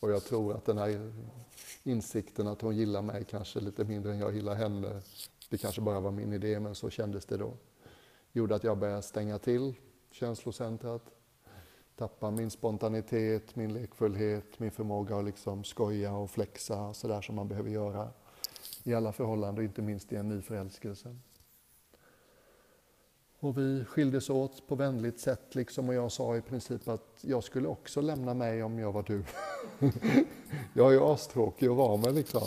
[0.00, 1.12] Och jag tror att den här
[1.82, 5.02] insikten att hon gillar mig kanske lite mindre än jag gillar henne,
[5.50, 7.52] det kanske bara var min idé men så kändes det då,
[8.32, 9.74] gjorde att jag började stänga till
[10.10, 11.02] känslocentrat
[12.00, 17.34] tappa min spontanitet, min lekfullhet, min förmåga att liksom skoja och flexa så där som
[17.34, 18.08] man behöver göra
[18.82, 21.16] i alla förhållanden, inte minst i en ny förälskelse.
[23.38, 27.44] Och vi skildes åt på vänligt sätt liksom och jag sa i princip att jag
[27.44, 29.24] skulle också lämna mig om jag var du.
[30.74, 32.42] jag är ju astråkig att vara med liksom.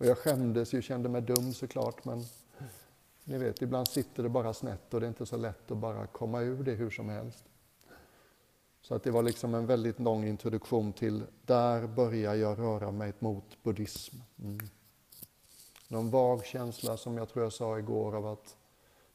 [0.00, 2.24] Och jag skämdes ju, kände mig dum såklart men
[3.24, 6.06] ni vet, ibland sitter det bara snett och det är inte så lätt att bara
[6.06, 7.44] komma ur det hur som helst.
[8.80, 13.12] Så att det var liksom en väldigt lång introduktion till där börjar jag röra mig
[13.18, 14.16] mot buddhism.
[14.38, 14.58] Mm.
[15.88, 18.56] Någon vag känsla som jag tror jag sa igår av att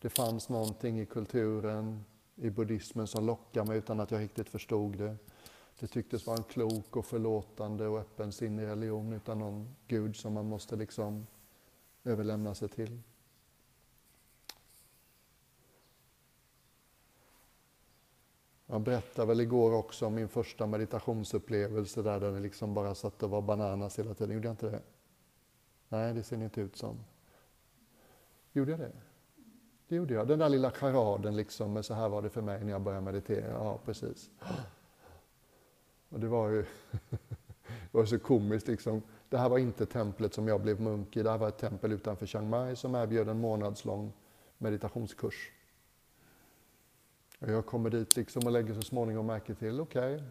[0.02, 4.98] det fanns någonting i kulturen, i buddhismen som lockade mig utan att jag riktigt förstod
[4.98, 5.16] det.
[5.80, 10.46] Det tycktes vara en klok och förlåtande och öppensinnig religion utan någon gud som man
[10.46, 11.28] måste liksom
[12.04, 13.02] överlämna sig till.
[18.66, 23.30] Jag berättade väl igår också om min första meditationsupplevelse där den liksom bara satt och
[23.30, 24.36] var bananas hela tiden.
[24.36, 24.82] Gjorde jag inte det?
[25.90, 27.00] Nej, det ser inte ut som.
[28.52, 28.92] Gjorde jag det?
[29.88, 30.28] Det gjorde jag.
[30.28, 33.06] Den där lilla charaden liksom, med så här var det för mig när jag började
[33.06, 33.52] meditera.
[33.52, 34.30] Ja, precis.
[36.10, 36.66] Och det var ju
[37.92, 39.02] det var så komiskt liksom.
[39.30, 41.92] det här var inte templet som jag blev munk i, det här var ett tempel
[41.92, 44.14] utanför Chiang Mai som erbjöd en månadslång
[44.58, 45.52] meditationskurs.
[47.40, 50.28] Och jag kommer dit liksom och lägger så småningom märke till, okej, okay,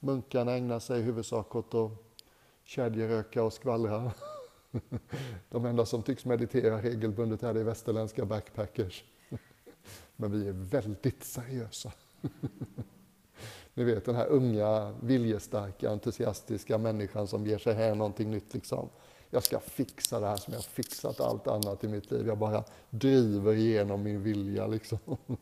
[0.00, 1.90] munkarna ägnar sig i huvudsak åt att
[2.64, 4.12] kedjeröka och skvallra.
[5.48, 9.04] De enda som tycks meditera regelbundet här är västerländska backpackers.
[10.16, 11.92] Men vi är väldigt seriösa.
[13.74, 18.54] Ni vet den här unga, viljestarka, entusiastiska människan som ger sig här någonting nytt.
[18.54, 18.88] Liksom.
[19.30, 22.26] Jag ska fixa det här som jag fixat allt annat i mitt liv.
[22.26, 24.66] Jag bara driver igenom min vilja.
[24.66, 24.98] Liksom.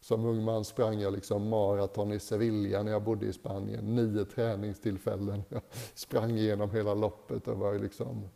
[0.00, 3.94] Som ung man sprang jag liksom maraton i Sevilla när jag bodde i Spanien.
[3.94, 5.42] Nio träningstillfällen.
[5.48, 5.62] Jag
[5.94, 8.28] sprang igenom hela loppet och var liksom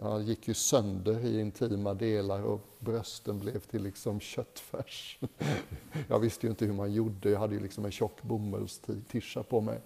[0.00, 5.18] jag gick ju sönder i intima delar och brösten blev till liksom köttfärs.
[6.08, 9.60] Jag visste ju inte hur man gjorde, jag hade ju liksom en tjock bomullstisha på
[9.60, 9.80] mig.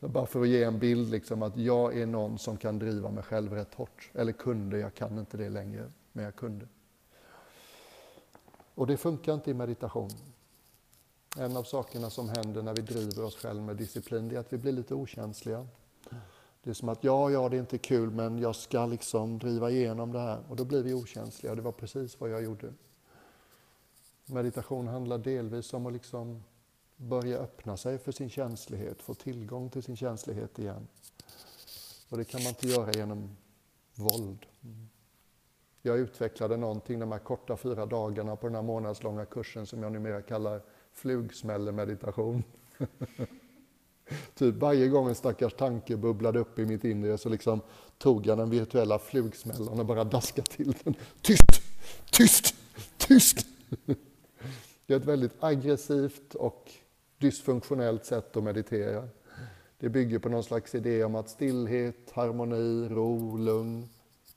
[0.00, 3.22] Bara för att ge en bild, liksom, att jag är någon som kan driva mig
[3.22, 4.10] själv rätt hårt.
[4.14, 6.68] Eller kunde, jag kan inte det längre, men jag kunde.
[8.74, 10.10] Och det funkar inte i meditation.
[11.38, 14.58] En av sakerna som händer när vi driver oss själva med disciplin, är att vi
[14.58, 15.66] blir lite okänsliga.
[16.66, 19.70] Det är som att ja, ja, det är inte kul, men jag ska liksom driva
[19.70, 20.40] igenom det här.
[20.48, 21.54] Och då blir vi okänsliga.
[21.54, 22.72] Det var precis vad jag gjorde.
[24.26, 26.42] Meditation handlar delvis om att liksom
[26.96, 30.88] börja öppna sig för sin känslighet, få tillgång till sin känslighet igen.
[32.08, 33.36] Och det kan man inte göra genom
[33.94, 34.46] våld.
[35.82, 39.92] Jag utvecklade någonting de här korta fyra dagarna på den här månadslånga kursen som jag
[39.92, 42.42] numera kallar flugsmällemeditation.
[44.34, 47.60] Typ varje gång en stackars tanke bubblade upp i mitt inre så liksom
[47.98, 50.94] tog jag den virtuella flugsmällan och bara daskade till den.
[51.22, 51.62] Tyst!
[52.10, 52.54] Tyst!
[52.96, 53.46] Tyst!
[54.86, 56.70] Det är ett väldigt aggressivt och
[57.18, 59.08] dysfunktionellt sätt att meditera.
[59.78, 63.88] Det bygger på någon slags idé om att stillhet, harmoni, ro, lugn,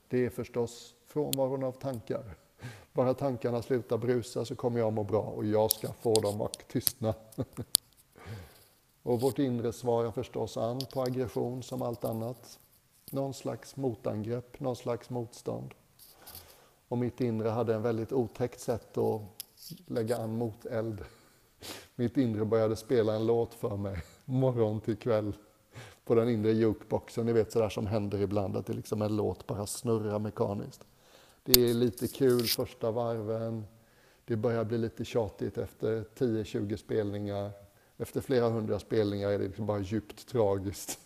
[0.08, 2.36] det är förstås frånvaron av tankar.
[2.92, 6.68] Bara tankarna slutar brusa så kommer jag må bra och jag ska få dem att
[6.68, 7.14] tystna.
[9.02, 12.58] Och vårt inre svarar förstås an på aggression som allt annat.
[13.10, 15.74] Någon slags motangrepp, någon slags motstånd.
[16.88, 19.22] Och mitt inre hade en väldigt otäckt sätt att
[19.86, 21.04] lägga an moteld.
[21.96, 25.32] Mitt inre började spela en låt för mig, morgon till kväll,
[26.04, 27.26] på den inre jukeboxen.
[27.26, 30.86] Ni vet sådär som händer ibland, att det liksom en låt bara snurrar mekaniskt.
[31.42, 33.64] Det är lite kul första varven,
[34.24, 37.50] det börjar bli lite tjatigt efter 10-20 spelningar.
[38.00, 40.98] Efter flera hundra spelningar är det liksom bara djupt tragiskt.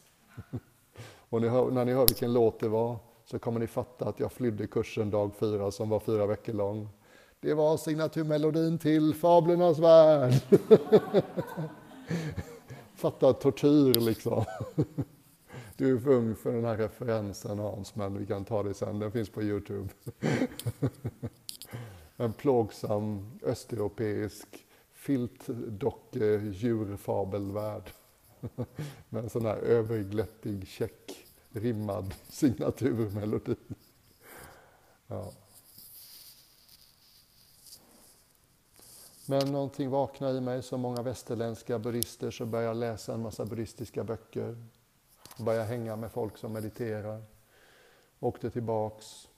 [1.28, 4.20] Och ni hör, när ni hör vilken låt det var så kommer ni fatta att
[4.20, 6.88] jag flydde kursen dag fyra som var fyra veckor lång.
[7.40, 10.32] Det var signaturmelodin till Fablernas värld.
[12.94, 14.44] fatta tortyr liksom.
[15.76, 18.98] Du är för ung för den här referensen Hans, men vi kan ta det sen.
[18.98, 19.88] Den finns på Youtube.
[22.16, 24.63] en plågsam östeuropeisk
[25.04, 27.90] filtdocke eh, djurfabelvärld.
[29.08, 33.56] Med en sån här överglättig, check, rimmad signaturmelodi.
[35.06, 35.32] Ja.
[39.26, 43.44] Men någonting vaknade i mig, som många västerländska buddhister så började jag läsa en massa
[43.44, 44.56] buddhistiska böcker.
[45.38, 47.22] Började hänga med folk som mediterar.
[48.20, 49.28] Åkte tillbaks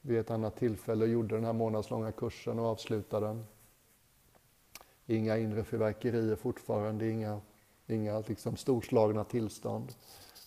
[0.00, 3.44] vid ett annat tillfälle och gjorde den här månadslånga kursen och avslutade den.
[5.10, 7.40] Inga inre fyrverkerier fortfarande, inga,
[7.86, 9.94] inga liksom storslagna tillstånd.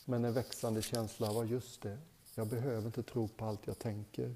[0.05, 1.97] Men en växande känsla av, just det,
[2.35, 4.35] jag behöver inte tro på allt jag tänker.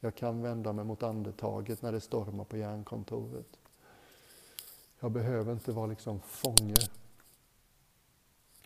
[0.00, 3.58] Jag kan vända mig mot andetaget när det stormar på hjärnkontoret.
[5.00, 6.88] Jag behöver inte vara liksom fånge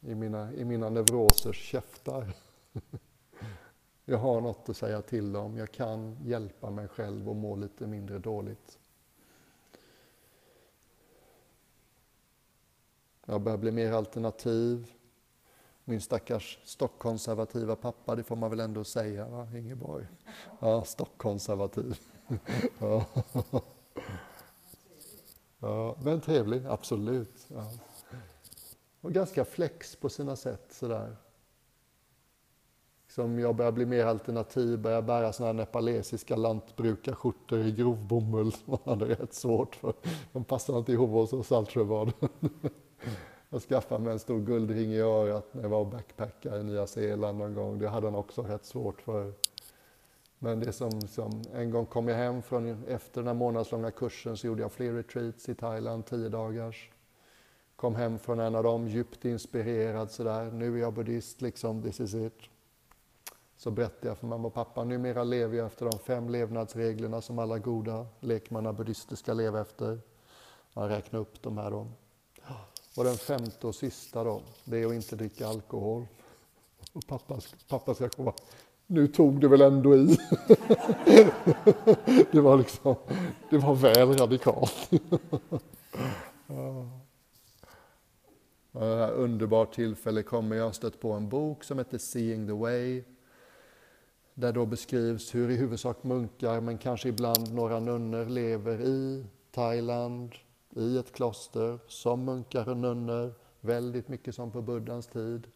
[0.01, 2.33] i mina, i mina neurosers käftar.
[4.05, 5.57] Jag har något att säga till om.
[5.57, 8.79] Jag kan hjälpa mig själv och må lite mindre dåligt.
[13.31, 14.93] Jag börjar bli mer alternativ.
[15.85, 19.49] Min stackars stockkonservativa pappa, det får man väl ändå säga, va?
[19.57, 20.07] Ingeborg?
[20.61, 21.99] Ja, stockkonservativ.
[22.79, 23.05] Ja.
[25.59, 27.47] ja, men trevlig, absolut.
[27.49, 27.71] Ja.
[29.01, 31.17] Och ganska flex på sina sätt sådär.
[33.09, 38.53] Som jag börjar bli mer alternativ, börjar bära såna här nepalesiska lantbrukarskjortor i grov bomull
[38.53, 39.95] som man hade rätt svårt för.
[40.33, 42.29] De passar inte ihop oss och Saltsjöbaden.
[43.51, 46.87] Jag skaffade mig en stor guldring i örat när jag var och backpackade i Nya
[46.87, 47.79] Zeeland någon gång.
[47.79, 49.33] Det hade han också rätt svårt för.
[50.39, 54.37] Men det som, som, en gång kom jag hem från, efter den här månadslånga kursen
[54.37, 56.91] så gjorde jag fler retreats i Thailand, tio dagars.
[57.77, 62.01] Kom hem från en av dem djupt inspirerad sådär, nu är jag buddhist liksom, this
[62.01, 62.39] is it.
[63.57, 67.39] Så berättade jag för mamma och pappa, numera lever jag efter de fem levnadsreglerna som
[67.39, 70.01] alla goda lekmannabuddhister ska leva efter.
[70.75, 71.87] Han räknade upp de här då.
[72.97, 76.07] Och den femte och sista då, det är att inte dricka alkohol.
[76.93, 78.33] Och pappa, pappa ska komma,
[78.87, 80.07] nu tog du väl ändå i.
[82.33, 82.95] det var liksom,
[83.51, 84.91] det var väl radikalt.
[88.73, 93.03] Ett underbart tillfälle kommer jag stött på en bok som heter Seeing the Way.
[94.35, 100.35] Där då beskrivs hur i huvudsak munkar, men kanske ibland några nunnor lever i Thailand,
[100.79, 105.47] i ett kloster, som munkar och nunnor, väldigt mycket som på Buddhas tid,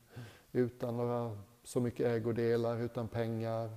[0.53, 3.71] utan några så mycket ägodelar, utan pengar,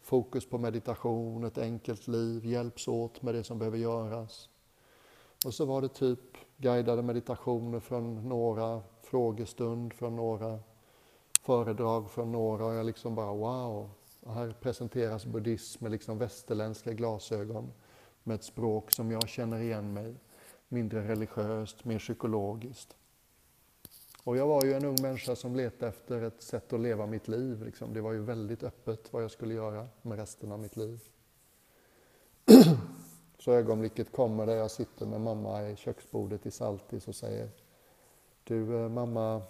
[0.00, 4.48] fokus på meditation, ett enkelt liv, hjälps åt med det som behöver göras.
[5.46, 6.20] Och så var det typ
[6.56, 10.58] guidade meditationer från några, frågestund från några,
[11.42, 13.90] föredrag från några och jag liksom bara wow.
[14.26, 17.72] här presenteras buddhism med liksom västerländska glasögon
[18.22, 20.14] med ett språk som jag känner igen mig.
[20.68, 22.96] Mindre religiöst, mer psykologiskt.
[24.24, 27.28] Och jag var ju en ung människa som letade efter ett sätt att leva mitt
[27.28, 27.62] liv.
[27.62, 27.94] Liksom.
[27.94, 31.00] Det var ju väldigt öppet vad jag skulle göra med resten av mitt liv.
[33.38, 37.48] Så ögonblicket kommer där jag sitter med mamma i köksbordet i Saltis och säger
[38.44, 39.42] Du eh, mamma,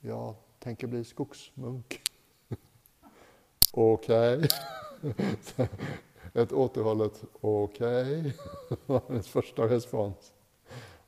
[0.00, 2.00] jag tänker bli skogsmunk.
[3.72, 4.48] Okej.
[6.36, 8.32] Ett återhållet okej okay.
[8.86, 10.32] var hennes första respons.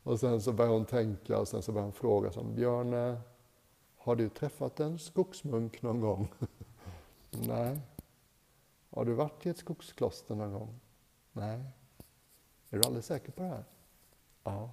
[0.03, 3.21] Och sen så började hon tänka och sen så började hon fråga som Björne,
[3.97, 6.29] har du träffat en skogsmunk någon gång?
[7.31, 7.81] Nej.
[8.91, 10.81] Har du varit i ett skogskloster någon gång?
[11.33, 11.61] Nej.
[12.71, 13.65] Är du alldeles säker på det här?
[14.45, 14.71] Ja.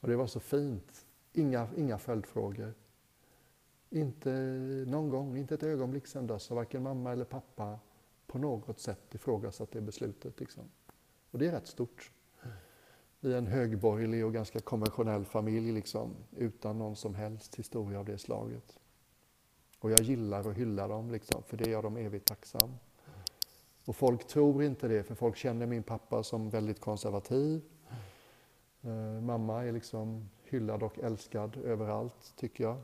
[0.00, 1.06] Och det var så fint.
[1.32, 2.74] Inga, inga följdfrågor.
[3.90, 4.30] Inte
[4.86, 7.78] någon gång, inte ett ögonblick sedan dess har varken mamma eller pappa
[8.28, 10.40] på något sätt ifrågasatt det beslutet.
[10.40, 10.64] Liksom.
[11.30, 12.12] Och det är rätt stort.
[13.20, 18.18] I en högborgerlig och ganska konventionell familj liksom, utan någon som helst historia av det
[18.18, 18.78] slaget.
[19.78, 22.74] Och jag gillar och hyllar dem, liksom, för det gör dem evigt tacksam.
[23.84, 27.62] Och folk tror inte det, för folk känner min pappa som väldigt konservativ.
[28.82, 32.80] Eh, mamma är liksom hyllad och älskad överallt, tycker jag.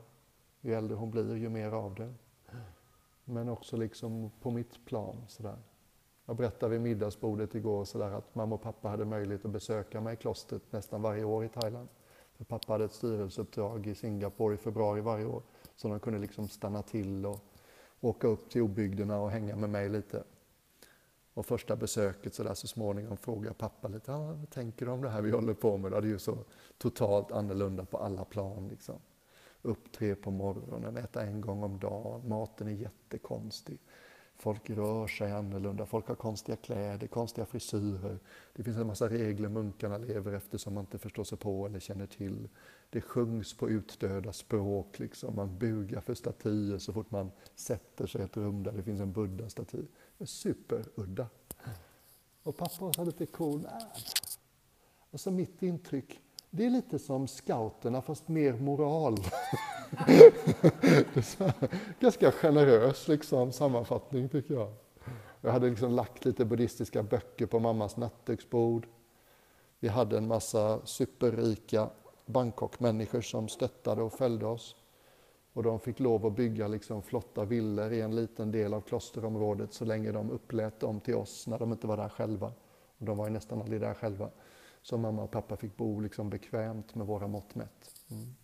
[0.60, 2.14] Ju äldre hon blir, ju mer av det.
[3.24, 5.24] Men också liksom på mitt plan.
[5.28, 5.58] Sådär.
[6.26, 10.14] Jag berättade vid middagsbordet igår sådär att mamma och pappa hade möjlighet att besöka mig
[10.14, 11.88] i klostret nästan varje år i Thailand.
[12.36, 15.42] För pappa hade ett styrelseuppdrag i Singapore i februari varje år.
[15.76, 17.40] Så de kunde liksom stanna till och
[18.00, 20.24] åka upp till obygderna och hänga med mig lite.
[21.34, 25.02] Och första besöket så, där, så småningom frågade pappa lite, ah, vad tänker du om
[25.02, 25.92] det här vi håller på med?
[25.92, 26.38] Det är ju så
[26.78, 28.68] totalt annorlunda på alla plan.
[28.68, 28.98] Liksom.
[29.64, 33.78] Upp tre på morgonen, äta en gång om dagen, maten är jättekonstig.
[34.36, 38.18] Folk rör sig annorlunda, folk har konstiga kläder, konstiga frisyrer.
[38.52, 41.80] Det finns en massa regler munkarna lever efter som man inte förstår sig på eller
[41.80, 42.48] känner till.
[42.90, 45.36] Det sjungs på utdöda språk, liksom.
[45.36, 49.00] man bugar för statyer så fort man sätter sig i ett rum där det finns
[49.00, 49.82] en buddha-staty.
[50.24, 51.28] Superudda.
[52.42, 53.66] Och pappa var lite cool.
[55.14, 56.20] så mitt intryck,
[56.56, 59.16] det är lite som scouterna fast mer moral.
[62.00, 64.72] Ganska generös liksom, sammanfattning tycker jag.
[65.40, 68.86] Jag hade liksom lagt lite buddhistiska böcker på mammas nattduksbord.
[69.80, 71.90] Vi hade en massa superrika
[72.26, 74.76] Bangkok-människor som stöttade och följde oss.
[75.52, 79.72] Och de fick lov att bygga liksom flotta villor i en liten del av klosterområdet
[79.72, 82.52] så länge de upplät dem till oss när de inte var där själva.
[82.98, 84.30] Och de var ju nästan aldrig där själva.
[84.84, 87.94] Så mamma och pappa fick bo liksom bekvämt med våra mått mätt.
[88.10, 88.34] Mm.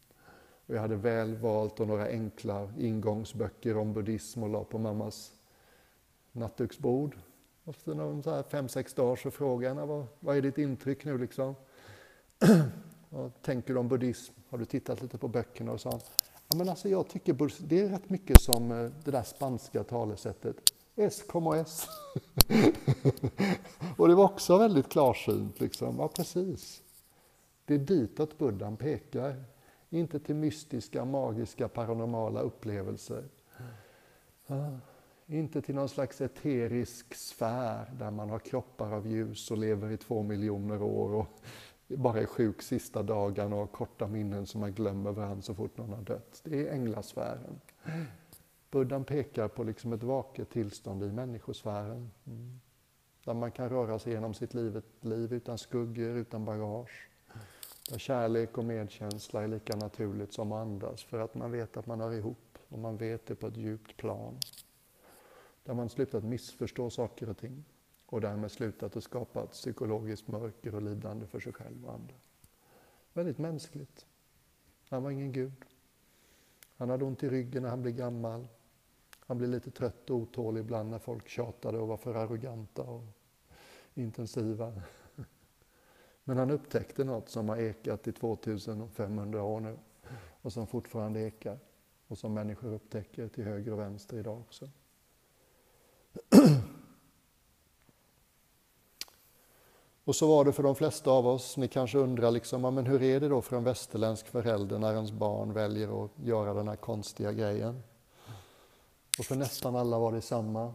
[0.66, 5.33] Och jag hade väl valt och några enkla ingångsböcker om buddhism och la på mammas
[6.33, 7.16] nattduksbord.
[7.64, 11.05] Efter så här fem, sex dagar så frågade jag henne, vad, vad är ditt intryck
[11.05, 11.54] nu liksom?
[13.12, 14.35] Vad tänker du om buddhism?
[14.48, 15.73] Har du tittat lite på böckerna?
[15.73, 16.00] Och sa
[16.48, 20.56] ja, men alltså jag tycker det är rätt mycket som eh, det där spanska talesättet.
[21.01, 21.25] S
[21.57, 21.87] S.
[23.96, 25.61] och det var också väldigt klarsynt.
[25.61, 25.96] Liksom.
[25.98, 26.83] Ja, precis.
[27.65, 29.44] Det är ditåt buddhan pekar.
[29.90, 33.25] Inte till mystiska, magiska, paranormala upplevelser.
[35.27, 39.96] Inte till någon slags eterisk sfär där man har kroppar av ljus och lever i
[39.96, 41.40] två miljoner år och
[41.88, 45.79] bara är sjuk sista dagarna och har korta minnen som man glömmer varandra så fort
[45.79, 46.40] någon har dött.
[46.44, 47.61] Det är änglasfären.
[48.71, 52.10] Buddhan pekar på liksom ett vaket tillstånd i människosfären.
[52.27, 52.60] Mm.
[53.25, 57.08] Där man kan röra sig genom sitt liv, liv utan skuggor, utan bagage
[57.90, 61.87] Där kärlek och medkänsla är lika naturligt som att andas för att man vet att
[61.87, 64.38] man hör ihop och man vet det på ett djupt plan.
[65.64, 67.64] Där man slutat missförstå saker och ting
[68.06, 72.14] och därmed slutat att skapa ett psykologiskt mörker och lidande för sig själv och andra.
[73.12, 74.06] Väldigt mänskligt.
[74.88, 75.64] Han var ingen gud.
[76.77, 78.48] Han hade ont i ryggen när han blev gammal.
[79.31, 83.02] Han blev lite trött och otålig ibland när folk tjatade och var för arroganta och
[83.94, 84.72] intensiva.
[86.24, 89.78] Men han upptäckte något som har ekat i 2500 år nu
[90.42, 91.58] och som fortfarande ekar
[92.08, 94.68] och som människor upptäcker till höger och vänster idag också.
[100.04, 101.56] Och så var det för de flesta av oss.
[101.56, 105.12] Ni kanske undrar liksom, men hur är det då för en västerländsk förälder när ens
[105.12, 107.83] barn väljer att göra den här konstiga grejen?
[109.21, 110.75] Och för nästan alla var det samma.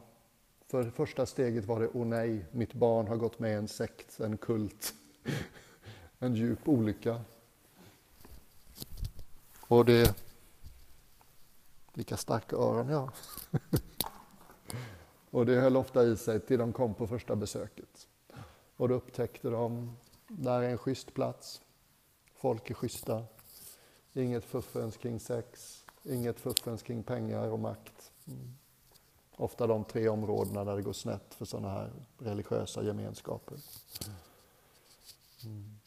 [0.67, 4.19] För första steget var det, åh nej, mitt barn har gått med i en sekt,
[4.19, 4.93] en kult,
[6.19, 7.21] en djup olycka.
[9.67, 10.15] Och det...
[11.93, 13.11] Vilka starka öron jag.
[15.29, 18.07] Och det höll ofta i sig till de kom på första besöket.
[18.77, 21.61] Och då upptäckte de, där är en schysst plats.
[22.35, 23.23] Folk är schyssta.
[24.13, 28.11] Inget fuffens kring sex, inget fuffens kring pengar och makt.
[28.27, 28.55] Mm.
[29.37, 33.57] Ofta de tre områdena där det går snett för sådana här religiösa gemenskaper.
[35.45, 35.79] Mm.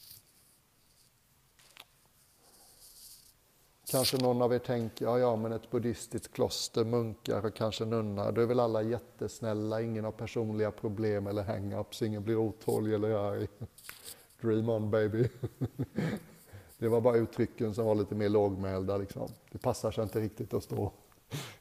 [3.91, 8.33] Kanske någon av er tänker, ja, ja, men ett buddhistiskt kloster, munkar och kanske nunnar,
[8.33, 13.11] då är väl alla jättesnälla, ingen har personliga problem eller hang-ups, ingen blir otålig eller
[13.11, 13.49] arg.
[14.41, 15.29] Dream on baby.
[16.79, 18.97] Det var bara uttrycken som var lite mer lågmälda.
[18.97, 19.29] Liksom.
[19.51, 20.93] Det passar sig inte riktigt att stå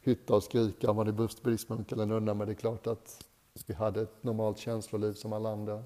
[0.02, 3.26] hytta och skrika om man är buddhistmunk eller nunna, men det är klart att
[3.68, 5.84] vi hade ett normalt känsloliv som alla andra.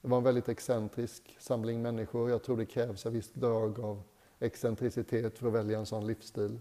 [0.00, 2.30] Det var en väldigt excentrisk samling människor.
[2.30, 4.02] Jag tror det krävs ett visst drag av
[4.38, 6.60] excentricitet för att välja en sån livsstil.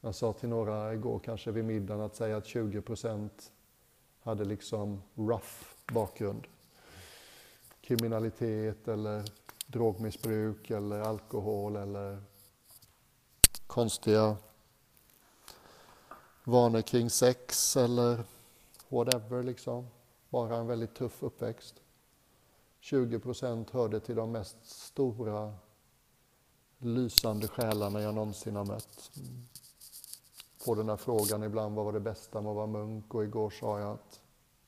[0.00, 3.52] Jag sa till några igår, kanske vid middagen, att säga att 20 procent
[4.20, 6.46] hade liksom rough bakgrund.
[7.80, 9.24] Kriminalitet eller
[9.66, 12.22] drogmissbruk eller alkohol eller
[13.72, 14.36] konstiga
[16.44, 18.24] vanor kring sex eller
[18.88, 19.86] whatever liksom.
[20.30, 21.74] Bara en väldigt tuff uppväxt.
[22.80, 25.54] 20 procent hörde till de mest stora
[26.78, 29.10] lysande själarna jag någonsin har mött.
[30.58, 33.14] Får den där frågan ibland, vad var det bästa med att vara munk?
[33.14, 34.20] Och igår sa jag att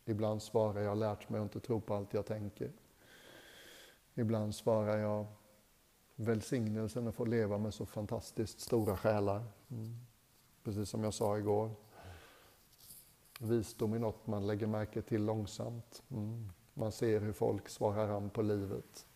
[0.04, 2.72] ibland svarar jag, lärt mig att inte tro på allt jag tänker.
[4.14, 5.26] Ibland svarar jag,
[6.16, 9.44] välsignelsen att få leva med så fantastiskt stora själar.
[9.70, 9.96] Mm.
[10.64, 11.70] Precis som jag sa igår.
[13.40, 16.02] Visdom är något man lägger märke till långsamt.
[16.10, 16.50] Mm.
[16.74, 19.06] Man ser hur folk svarar an på livet.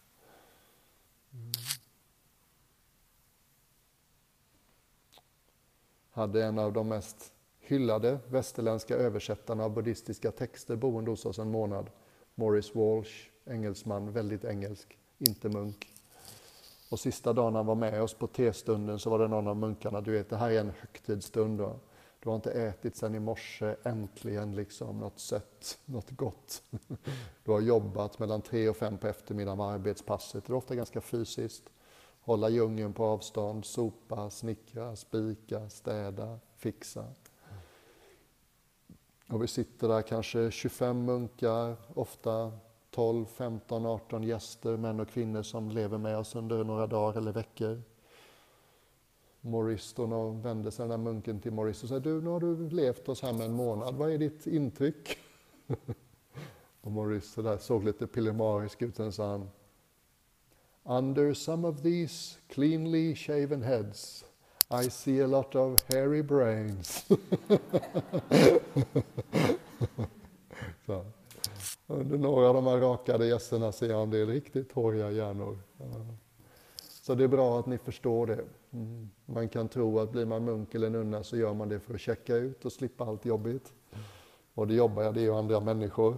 [1.32, 1.52] Mm.
[6.18, 11.50] hade en av de mest hyllade västerländska översättarna av buddhistiska texter boende hos oss en
[11.50, 11.90] månad.
[12.34, 13.12] Morris Walsh,
[13.44, 15.97] engelsman, väldigt engelsk, inte munk.
[16.88, 20.00] Och sista dagen han var med oss på testunden så var det någon av munkarna,
[20.00, 21.58] du vet det här är en högtidsstund.
[21.58, 21.76] Då.
[22.20, 26.62] Du har inte ätit sen i morse, äntligen liksom något sött, något gott.
[27.44, 31.00] Du har jobbat mellan tre och fem på eftermiddagen med arbetspasset, det är ofta ganska
[31.00, 31.70] fysiskt
[32.28, 37.04] hålla djungeln på avstånd, sopa, snickra, spika, städa, fixa.
[39.28, 42.52] Och vi sitter där kanske 25 munkar, ofta
[42.98, 47.32] 12, 15, 18 gäster, män och kvinnor som lever med oss under några dagar eller
[47.32, 47.82] veckor.
[49.40, 52.70] Maurice då vände sig den där munken till Maurice och sa du, nu har du
[52.70, 55.18] levt oss här med en månad, vad är ditt intryck?
[56.80, 59.50] och Maurice där såg lite pillemarisk ut sen sa han,
[60.82, 64.24] Under some of these cleanly shaven heads,
[64.84, 67.06] I see a lot of hairy brains.
[70.86, 71.04] Så.
[71.90, 75.58] Under några av de här rakade gästerna ser jag en del riktigt håriga hjärnor.
[75.80, 76.06] Eh,
[77.02, 78.44] så det är bra att ni förstår det.
[78.70, 79.10] Mm.
[79.26, 82.00] Man kan tro att blir man munk eller nunna så gör man det för att
[82.00, 83.72] checka ut och slippa allt jobbigt.
[84.54, 86.16] Och det jobbar jag, det är ju andra människor.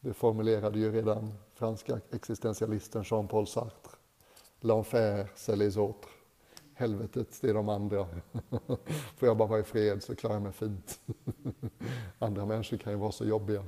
[0.00, 3.90] Det formulerade ju redan franska existentialisten Jean-Paul Sartre.
[4.60, 6.10] L'enfer, c'est les autres.
[6.74, 8.06] Helvetet, det är de andra.
[9.16, 11.00] Får jag bara vara i fred så klarar jag mig fint.
[12.18, 13.64] Andra människor kan ju vara så jobbiga.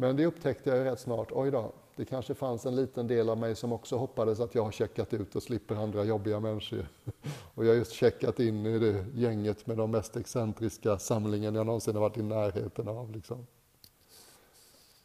[0.00, 1.28] Men det upptäckte jag rätt snart.
[1.32, 4.64] Oj då, det kanske fanns en liten del av mig som också hoppades att jag
[4.64, 6.88] har checkat ut och slipper andra jobbiga människor.
[7.54, 11.66] Och jag har just checkat in i det gänget med de mest excentriska samlingen jag
[11.66, 13.10] någonsin har varit i närheten av.
[13.10, 13.46] Liksom.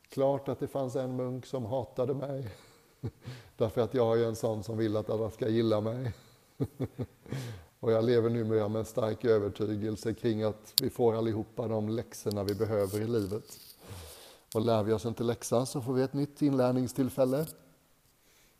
[0.09, 2.49] Klart att det fanns en munk som hatade mig.
[3.57, 6.13] Därför att jag är en sån som vill att alla ska gilla mig.
[7.79, 12.43] Och jag lever numera med en stark övertygelse kring att vi får allihopa de läxorna
[12.43, 13.59] vi behöver i livet.
[14.53, 17.45] Och lär vi oss inte läxan så får vi ett nytt inlärningstillfälle.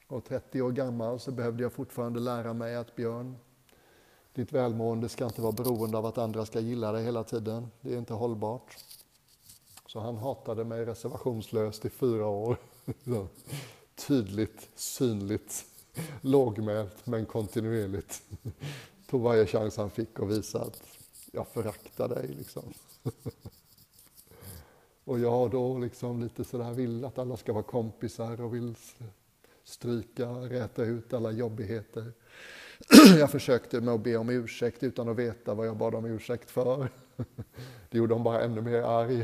[0.08, 3.36] Och 30 år gammal så behövde jag fortfarande lära mig att Björn,
[4.34, 7.68] ditt välmående ska inte vara beroende av att andra ska gilla dig hela tiden.
[7.82, 8.78] Det är inte hållbart.
[9.88, 12.58] Så han hatade mig reservationslöst i fyra år.
[14.08, 15.66] Tydligt, synligt,
[16.22, 18.24] lågmält men kontinuerligt.
[19.10, 20.82] Tog varje chans han fick och visa att
[21.32, 22.28] jag föraktar dig.
[22.28, 22.74] Liksom.
[25.06, 28.76] Och jag då liksom lite sådär vill att alla ska vara kompisar och vill
[29.64, 32.12] stryka, räta ut alla jobbigheter.
[33.20, 36.52] Jag försökte med att be om ursäkt utan att veta vad jag bad om ursäkt
[36.52, 36.90] för.
[37.90, 39.18] Det gjorde hon bara ännu mer arg.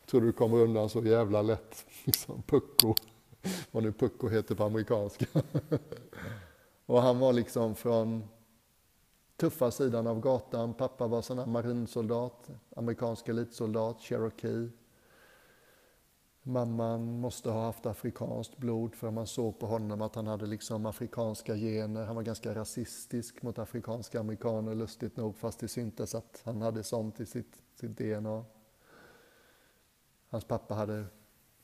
[0.00, 1.86] Jag tror du kommer undan så jävla lätt.
[2.04, 2.94] Liksom pucko.
[3.70, 5.26] Vad nu pucko heter på amerikanska.
[6.86, 8.28] Och han var liksom från
[9.36, 10.74] tuffa sidan av gatan.
[10.74, 14.70] Pappa var sån här marinsoldat, amerikansk elitsoldat, cherokee.
[16.48, 20.86] Mamman måste ha haft afrikanskt blod för man såg på honom att han hade liksom
[20.86, 22.04] afrikanska gener.
[22.04, 26.82] Han var ganska rasistisk mot afrikanska amerikaner, lustigt nog, fast det syntes att han hade
[26.82, 28.44] sånt i sitt, sitt DNA.
[30.28, 31.04] Hans pappa hade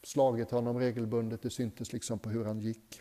[0.02, 3.00] slagit honom regelbundet, det syntes liksom på hur han gick.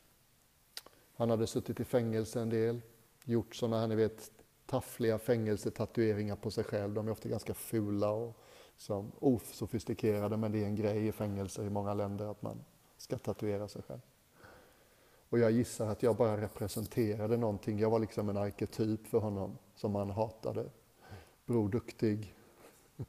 [1.16, 2.82] Han hade suttit i fängelse en del,
[3.24, 4.32] gjort sådana här, ni vet,
[4.66, 6.94] taffliga fängelsetatueringar på sig själv.
[6.94, 8.41] De är ofta ganska fula och
[8.82, 12.64] som osofistikerade, men det är en grej i fängelser i många länder att man
[12.98, 14.02] ska tatuera sig själv.
[15.30, 17.80] Och jag gissar att jag bara representerade någonting.
[17.80, 20.70] Jag var liksom en arketyp för honom som han hatade.
[21.46, 22.36] Bror Duktig.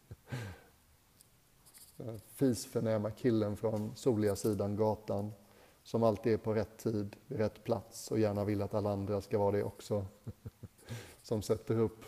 [2.26, 5.32] Fisförnäma killen från soliga sidan gatan
[5.82, 9.20] som alltid är på rätt tid, vid rätt plats och gärna vill att alla andra
[9.20, 10.06] ska vara det också.
[11.22, 12.04] Som sätter upp,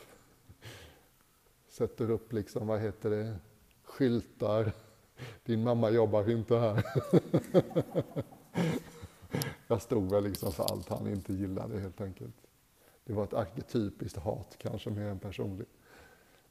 [1.68, 3.36] sätter upp liksom, vad heter det,
[3.94, 4.72] skyltar.
[5.44, 6.84] Din mamma jobbar inte här.
[9.66, 12.34] Jag stod väl liksom för allt han inte gillade helt enkelt.
[13.04, 15.68] Det var ett arketypiskt hat, kanske mer än personligt.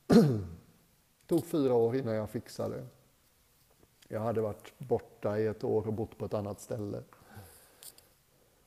[0.08, 0.40] Det
[1.28, 2.86] tog fyra år innan jag fixade.
[4.08, 7.04] Jag hade varit borta i ett år och bott på ett annat ställe.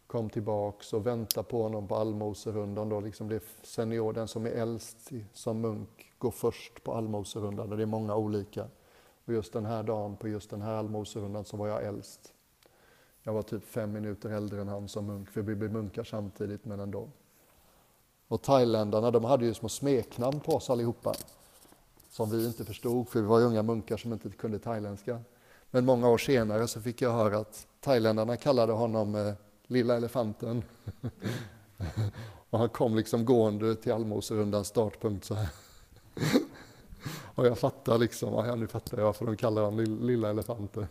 [0.07, 2.89] Kom tillbaks och väntade på honom på allmoserundan.
[2.89, 7.77] Då liksom blev senior, den som är äldst som munk gå först på allmoserundan och
[7.77, 8.67] det är många olika.
[9.25, 12.33] Och just den här dagen, på just den här allmoserundan, så var jag äldst.
[13.23, 16.65] Jag var typ fem minuter äldre än han som munk, för vi blev munkar samtidigt,
[16.65, 17.09] men ändå.
[18.29, 21.15] Och thailändarna, de hade ju små smeknamn på oss allihopa,
[22.11, 25.21] som vi inte förstod, för vi var unga munkar som inte kunde thailändska.
[25.71, 29.35] Men många år senare så fick jag höra att thailändarna kallade honom eh,
[29.67, 30.63] Lilla elefanten.
[32.51, 35.49] och han kom liksom gående till allmoserundans startpunkt så här.
[37.35, 40.87] och jag fattar liksom, ja nu fattar jag varför de kallar honom Lilla elefanten.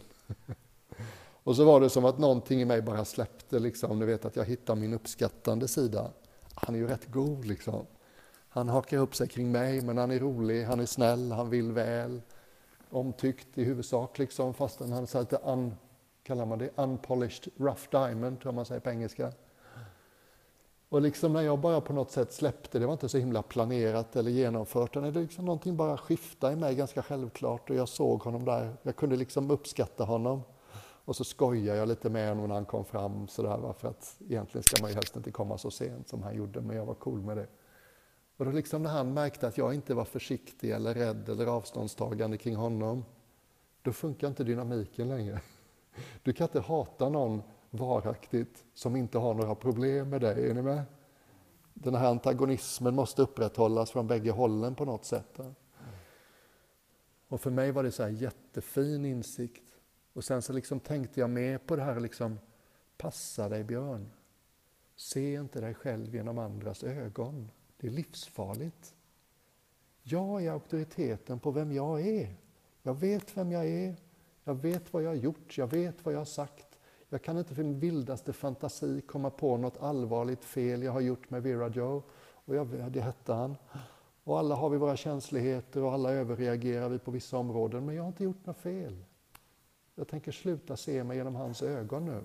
[1.44, 4.36] och så var det som att någonting i mig bara släppte liksom, ni vet att
[4.36, 6.12] jag hittar min uppskattande sida.
[6.54, 7.86] Han är ju rätt god liksom.
[8.50, 11.72] Han hakar upp sig kring mig, men han är rolig, han är snäll, han vill
[11.72, 12.22] väl.
[12.90, 15.76] Omtyckt i huvudsak, liksom, fastän han är lite un,
[16.24, 19.32] kallar man det, unpolished rough diamond, om man säger på engelska.
[20.96, 24.16] Och liksom när jag bara på något sätt släppte, det var inte så himla planerat
[24.16, 28.22] eller genomfört, utan det liksom någonting bara skiftade i mig ganska självklart och jag såg
[28.22, 30.44] honom där, jag kunde liksom uppskatta honom.
[31.06, 34.64] Och så skojade jag lite med honom när han kom fram sådär, för att egentligen
[34.64, 37.22] ska man ju helst inte komma så sent som han gjorde, men jag var cool
[37.22, 37.48] med det.
[38.38, 42.38] Och då liksom när han märkte att jag inte var försiktig eller rädd eller avståndstagande
[42.38, 43.06] kring honom,
[43.82, 45.42] då funkar inte dynamiken längre.
[46.24, 47.42] Du kan inte hata någon
[47.78, 50.50] varaktigt som inte har några problem med dig.
[50.50, 50.84] Är ni med?
[51.74, 55.40] Den här antagonismen måste upprätthållas från bägge hållen på något sätt.
[57.28, 59.64] Och för mig var det så här jättefin insikt.
[60.14, 62.40] Och sen så liksom tänkte jag med på det här liksom,
[62.98, 64.12] passa dig Björn.
[64.96, 67.52] Se inte dig själv genom andras ögon.
[67.78, 68.96] Det är livsfarligt.
[70.04, 72.36] Jag är auktoriteten på vem jag är.
[72.84, 73.96] Jag vet vem jag är.
[74.44, 75.58] Jag vet vad jag har gjort.
[75.58, 76.75] Jag vet vad jag har sagt.
[77.10, 81.30] Jag kan inte för min vildaste fantasi komma på något allvarligt fel jag har gjort
[81.30, 82.04] med Vera Joe.
[82.46, 83.56] Och jag, det hette han.
[84.24, 87.86] Och alla har vi våra känsligheter och alla överreagerar vi på vissa områden.
[87.86, 89.04] Men jag har inte gjort något fel.
[89.96, 92.22] Jag tänker sluta se mig genom hans ögon nu.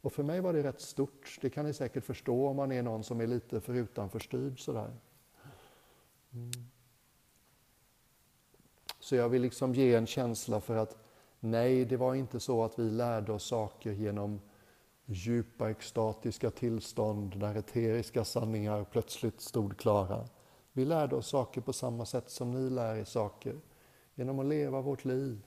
[0.00, 1.38] Och för mig var det rätt stort.
[1.40, 4.90] Det kan ni säkert förstå om man är någon som är lite för utanförstyrd sådär.
[6.32, 6.50] Mm.
[9.00, 10.96] Så jag vill liksom ge en känsla för att
[11.50, 14.40] Nej, det var inte så att vi lärde oss saker genom
[15.04, 20.28] djupa extatiska tillstånd där eteriska sanningar plötsligt stod klara.
[20.72, 23.60] Vi lärde oss saker på samma sätt som ni lär er saker,
[24.14, 25.42] genom att leva vårt liv.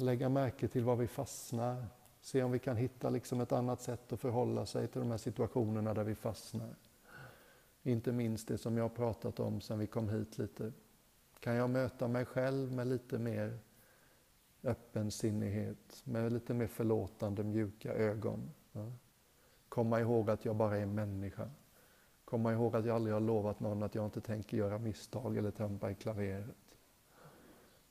[0.00, 1.86] Lägga märke till var vi fastnar,
[2.20, 5.18] se om vi kan hitta liksom ett annat sätt att förhålla sig till de här
[5.18, 6.74] situationerna där vi fastnar.
[7.82, 10.72] Inte minst det som jag har pratat om sedan vi kom hit lite.
[11.38, 13.58] Kan jag möta mig själv med lite mer
[14.62, 18.50] öppensinnighet, med lite mer förlåtande, mjuka ögon.
[18.72, 18.92] Ja.
[19.68, 21.50] Komma ihåg att jag bara är människa.
[22.24, 25.50] Komma ihåg att jag aldrig har lovat någon att jag inte tänker göra misstag eller
[25.50, 26.56] trampa i klaveret.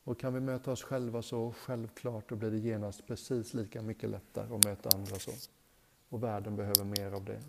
[0.03, 4.09] Och kan vi möta oss själva så, självklart, då blir det genast precis lika mycket
[4.09, 5.31] lättare att möta andra så.
[6.09, 7.41] Och världen behöver mer av det.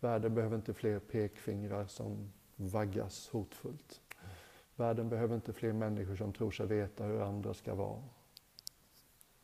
[0.00, 4.00] Världen behöver inte fler pekfingrar som vaggas hotfullt.
[4.76, 8.02] Världen behöver inte fler människor som tror sig veta hur andra ska vara.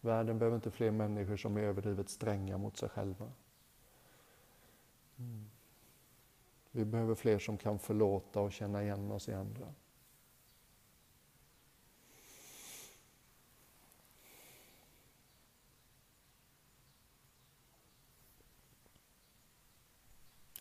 [0.01, 3.33] Världen behöver inte fler människor som är överdrivet stränga mot sig själva.
[5.19, 5.51] Mm.
[6.71, 9.75] Vi behöver fler som kan förlåta och känna igen oss i andra.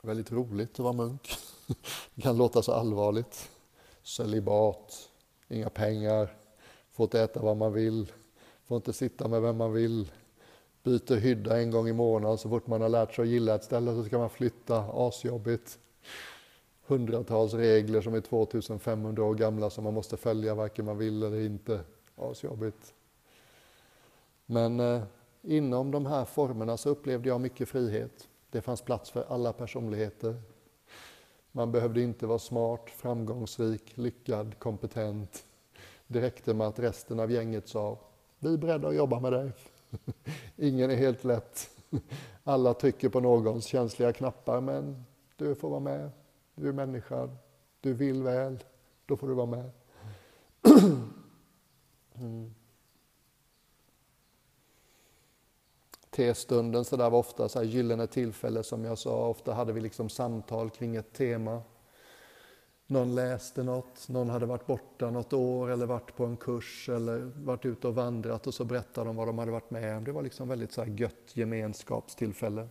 [0.01, 1.29] Väldigt roligt att vara munk.
[2.15, 3.51] Det kan låta så allvarligt.
[4.09, 5.09] Celibat,
[5.47, 6.37] inga pengar,
[6.91, 8.11] får inte äta vad man vill,
[8.63, 10.11] får inte sitta med vem man vill,
[10.83, 13.63] byter hydda en gång i månaden så fort man har lärt sig att gilla ett
[13.63, 15.79] ställe så ska man flytta, asjobbigt.
[16.85, 21.39] Hundratals regler som är 2500 år gamla som man måste följa varken man vill eller
[21.39, 21.79] inte,
[22.15, 22.93] asjobbigt.
[24.45, 25.01] Men eh,
[25.41, 28.27] inom de här formerna så upplevde jag mycket frihet.
[28.49, 30.41] Det fanns plats för alla personligheter.
[31.51, 35.43] Man behövde inte vara smart, framgångsrik, lyckad, kompetent.
[36.07, 37.97] Det räckte med att resten av gänget sa
[38.39, 39.51] vi är beredda att jobba med dig.
[40.55, 41.69] Ingen är helt lätt.
[42.43, 46.11] Alla trycker på någons känsliga knappar men du får vara med.
[46.55, 47.29] Du är människa.
[47.81, 48.63] Du vill väl.
[49.05, 49.71] Då får du vara med.
[52.21, 52.55] Mm.
[56.19, 59.27] T-stunden så där var ofta så här gyllene tillfälle som jag sa.
[59.27, 61.61] Ofta hade vi liksom samtal kring ett tema.
[62.87, 67.19] Någon läste något, någon hade varit borta något år eller varit på en kurs eller
[67.19, 70.03] varit ute och vandrat och så berättade de vad de hade varit med om.
[70.03, 72.67] Det var liksom väldigt så här gött gemenskapstillfälle.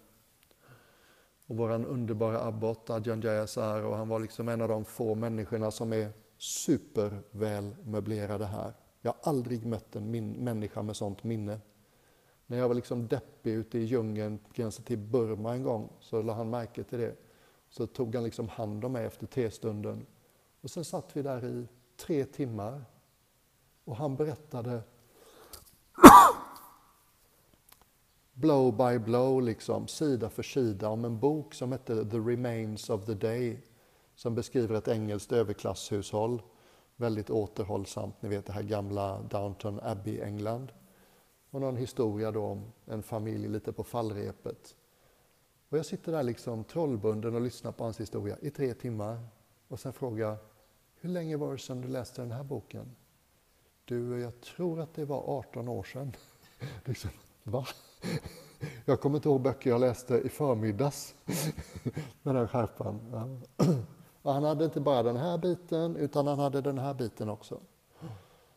[1.46, 5.70] Och våran underbara abbot Adjan Jayasar och han var liksom en av de få människorna
[5.70, 8.72] som är superväl möblerade här.
[9.00, 11.60] Jag har aldrig mött en min- människa med sånt minne.
[12.50, 16.22] När jag var liksom deppig ute i djungeln, på gränsen till Burma en gång, så
[16.22, 17.16] lade han märke till det.
[17.68, 20.06] Så tog han liksom hand om mig efter testunden.
[20.60, 22.84] Och sen satt vi där i tre timmar
[23.84, 24.82] och han berättade
[28.32, 33.04] blow by blow, liksom, sida för sida om en bok som hette The Remains of
[33.04, 33.62] the Day
[34.14, 36.42] som beskriver ett engelskt överklasshushåll.
[36.96, 40.72] Väldigt återhållsamt, ni vet det här gamla Downton Abbey, England
[41.50, 44.76] och någon historia då om en familj lite på fallrepet.
[45.68, 49.18] Och jag sitter där liksom trollbunden och lyssnar på hans historia i tre timmar
[49.68, 50.36] och sen frågar jag,
[51.00, 52.96] hur länge var det sedan du läste den här boken?
[53.84, 56.12] Du, jag tror att det var 18 år sedan.
[56.84, 57.10] liksom,
[57.42, 57.66] va?
[58.84, 61.14] Jag kommer inte ihåg böcker jag läste i förmiddags
[62.22, 63.42] med den skärpan.
[64.22, 67.60] Och han hade inte bara den här biten, utan han hade den här biten också.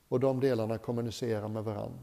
[0.07, 1.99] Och de delarna kommunicerar med varandra.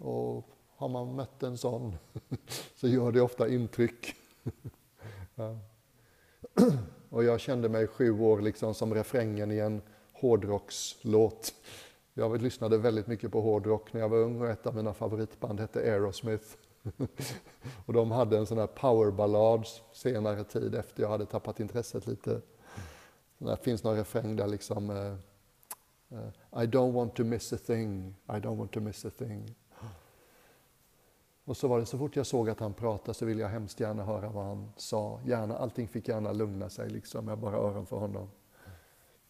[0.00, 1.96] Och har man mött en sån
[2.76, 4.14] så gör det ofta intryck.
[5.34, 5.58] Ja.
[7.10, 9.82] Och jag kände mig sju år liksom som refrängen i en
[10.12, 11.54] hårdrockslåt.
[12.14, 15.60] Jag lyssnade väldigt mycket på hårdrock när jag var ung och ett av mina favoritband
[15.60, 16.46] hette Aerosmith.
[17.86, 22.40] Och de hade en sån här powerballad senare tid efter jag hade tappat intresset lite.
[23.38, 25.14] Det finns någon refräng där liksom uh,
[26.12, 29.54] uh, I don't want to miss a thing, I don't want to miss a thing.
[31.50, 33.80] Och så var det så fort jag såg att han pratade så ville jag hemskt
[33.80, 35.20] gärna höra vad han sa.
[35.26, 38.30] Gärna, allting fick gärna lugna sig liksom, jag bara öron för honom.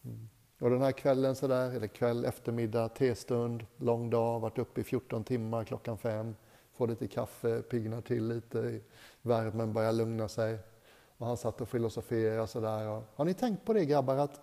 [0.05, 0.29] Mm.
[0.59, 5.23] Och den här kvällen sådär, eller kväll, eftermiddag, testund, lång dag, varit uppe i 14
[5.23, 6.35] timmar, klockan fem,
[6.73, 8.79] får lite kaffe, piggnar till lite,
[9.21, 10.57] värmen börjar lugna sig.
[11.17, 13.03] Och han satt och filosoferade sådär.
[13.15, 14.41] Har ni tänkt på det grabbar, att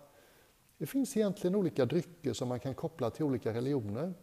[0.77, 4.13] det finns egentligen olika drycker som man kan koppla till olika religioner?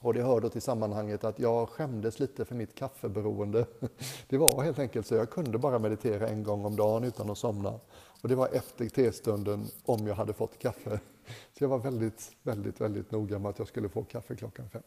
[0.00, 3.66] Och det hör då till sammanhanget att jag skämdes lite för mitt kaffeberoende.
[4.28, 7.38] Det var helt enkelt så jag kunde bara meditera en gång om dagen utan att
[7.38, 7.80] somna.
[8.22, 11.00] Och det var efter testunden om jag hade fått kaffe.
[11.58, 14.82] Så jag var väldigt, väldigt, väldigt noga med att jag skulle få kaffe klockan fem.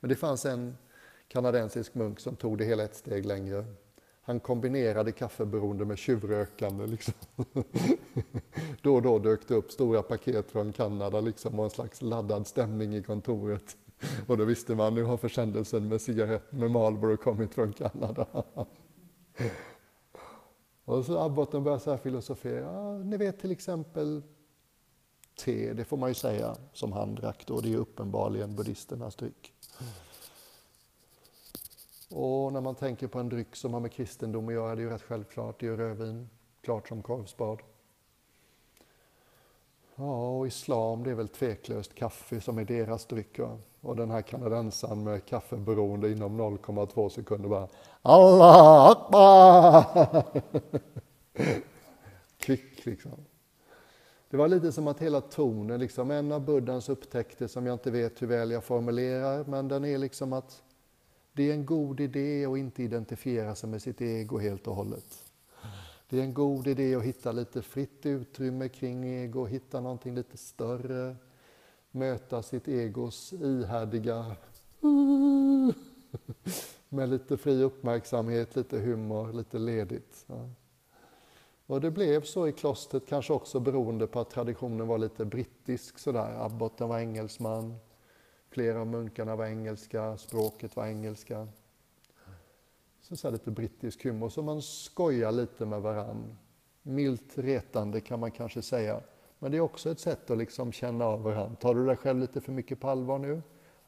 [0.00, 0.76] Men det fanns en
[1.28, 3.64] kanadensisk munk som tog det hela ett steg längre.
[4.22, 6.86] Han kombinerade kaffeberoende med tjuvrökande.
[6.86, 7.14] Liksom.
[8.82, 12.46] då och då dök det upp stora paket från Kanada liksom, och en slags laddad
[12.46, 13.76] stämning i kontoret.
[14.26, 18.26] Och då visste man, nu har försändelsen med cigarett med Marlboro kommit från Kanada.
[20.84, 22.72] och så abboten började så här filosofera.
[22.72, 24.22] Ja, ni vet till exempel
[25.36, 27.60] te, det får man ju säga, som han drack då.
[27.60, 29.52] Det är uppenbarligen buddhisternas dryck.
[32.10, 34.84] Och när man tänker på en dryck som har med kristendom att göra, det är
[34.84, 36.28] ju rätt självklart, det är ju rödvin,
[36.60, 37.58] klart som korvspad.
[39.96, 43.38] Ja, och islam, det är väl tveklöst kaffe som är deras dryck.
[43.38, 43.58] Va?
[43.84, 47.68] Och den här kanadensaren med kaffeberoende inom 0,2 sekunder bara
[48.02, 50.24] Allah Akbar!
[52.38, 53.12] Kvick liksom.
[54.30, 57.90] Det var lite som att hela tonen, liksom, en av Buddhas upptäckter som jag inte
[57.90, 60.62] vet hur väl jag formulerar, men den är liksom att
[61.32, 65.24] det är en god idé att inte identifiera sig med sitt ego helt och hållet.
[66.08, 70.36] Det är en god idé att hitta lite fritt utrymme kring ego, hitta någonting lite
[70.36, 71.16] större,
[71.94, 74.36] möta sitt egos ihärdiga
[76.88, 80.26] med lite fri uppmärksamhet, lite humor, lite ledigt.
[81.66, 85.98] Och det blev så i klostret, kanske också beroende på att traditionen var lite brittisk
[85.98, 86.44] sådär.
[86.44, 87.74] Abboten var engelsman,
[88.48, 91.48] flera av munkarna var engelska, språket var engelska.
[93.00, 96.36] Så, så lite brittisk humor, så man skojar lite med varann.
[96.82, 99.00] Milt retande kan man kanske säga.
[99.38, 101.56] Men det är också ett sätt att liksom känna av varandra.
[101.56, 103.42] Tar du dig själv lite för mycket på allvar nu?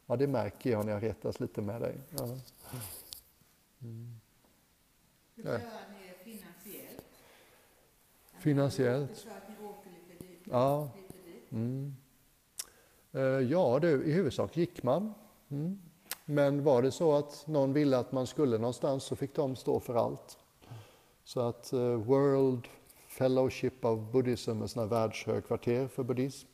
[0.07, 1.94] Ja, det märker jag när jag retas lite med dig.
[2.11, 2.24] Ja.
[3.82, 4.20] Mm.
[5.34, 7.05] Hur gör ni finansiellt?
[8.38, 9.16] Finansiellt?
[9.16, 10.90] Så att ni åker lite dit, Ja.
[11.51, 11.97] Mm.
[13.12, 15.14] Eh, Ja du, i huvudsak gick man.
[15.49, 15.80] Mm.
[16.24, 19.80] Men var det så att någon ville att man skulle någonstans så fick de stå
[19.80, 20.38] för allt.
[21.24, 22.68] Så att eh, World
[23.16, 26.48] Fellowship of Buddhism ett sådana världshögkvarter för buddhism.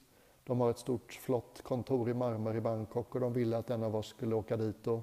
[0.45, 3.83] De har ett stort flott kontor i marmor i Bangkok och de ville att en
[3.83, 5.03] av oss skulle åka dit och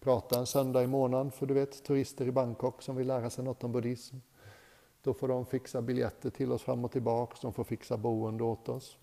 [0.00, 3.44] prata en söndag i månaden för du vet turister i Bangkok som vill lära sig
[3.44, 4.16] något om buddhism.
[5.02, 8.68] Då får de fixa biljetter till oss fram och tillbaka, de får fixa boende åt
[8.68, 8.98] oss.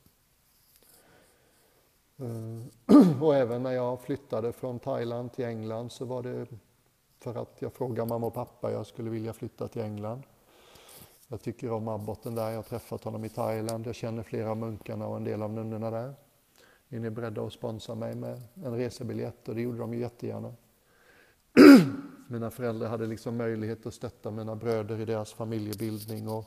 [2.18, 6.48] Eh, och även när jag flyttade från Thailand till England så var det
[7.18, 10.24] för att jag frågade mamma och pappa jag skulle vilja flytta till England.
[11.28, 14.58] Jag tycker om abboten där, jag har träffat honom i Thailand, jag känner flera av
[14.58, 16.14] munkarna och en del av nunnorna där.
[16.90, 19.50] Är ni beredda att sponsra mig med en resebiljett?
[19.50, 20.54] Och det gjorde de ju jättegärna.
[22.28, 26.46] Mina föräldrar hade liksom möjlighet att stötta mina bröder i deras familjebildning och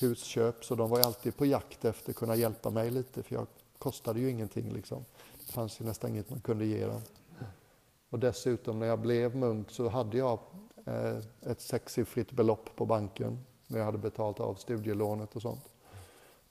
[0.00, 3.34] husköp, så de var ju alltid på jakt efter att kunna hjälpa mig lite, för
[3.34, 3.46] jag
[3.78, 5.04] kostade ju ingenting liksom.
[5.46, 7.00] Det fanns ju nästan inget man kunde ge dem.
[8.10, 10.38] Och dessutom när jag blev munk så hade jag
[10.84, 13.38] eh, ett sexsiffrigt belopp på banken
[13.68, 15.72] när jag hade betalt av studielånet och sånt.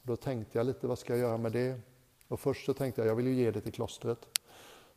[0.01, 1.79] Då tänkte jag lite, vad ska jag göra med det?
[2.27, 4.19] Och först så tänkte jag, jag vill ju ge det till klostret.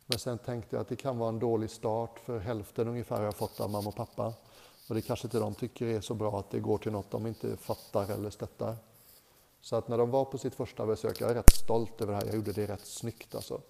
[0.05, 3.23] Men sen tänkte jag att det kan vara en dålig start för hälften ungefär har
[3.23, 4.33] jag fått av mamma och pappa.
[4.89, 7.27] Och det kanske inte de tycker är så bra att det går till något de
[7.27, 8.75] inte fattar eller stöttar.
[9.61, 12.17] Så att när de var på sitt första besök, jag är rätt stolt över det
[12.17, 13.61] här, jag gjorde det rätt snyggt alltså.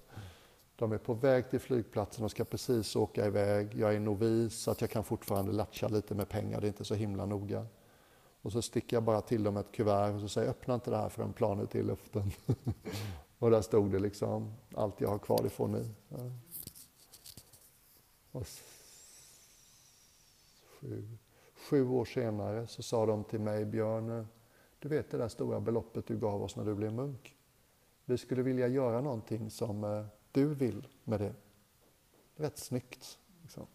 [0.76, 3.76] De är på väg till flygplatsen och ska precis åka iväg.
[3.76, 6.86] Jag är novis så att jag kan fortfarande latcha lite med pengar, det är inte
[6.86, 7.66] så himla noga.
[8.42, 10.90] Och så sticker jag bara till dem ett kuvert och så säger jag öppna inte
[10.90, 12.32] det här förrän planet är i luften.
[13.40, 15.90] och där stod det liksom, allt jag har kvar det får ni.
[16.10, 16.18] Ja.
[18.32, 18.48] Och
[20.80, 21.18] sju,
[21.56, 24.28] sju år senare så sa de till mig, Björn,
[24.80, 27.36] du vet det där stora beloppet du gav oss när du blev munk.
[28.06, 31.34] Vi skulle vilja göra någonting som eh, du vill med det.
[32.36, 33.18] Rätt snyggt.
[33.42, 33.68] Liksom.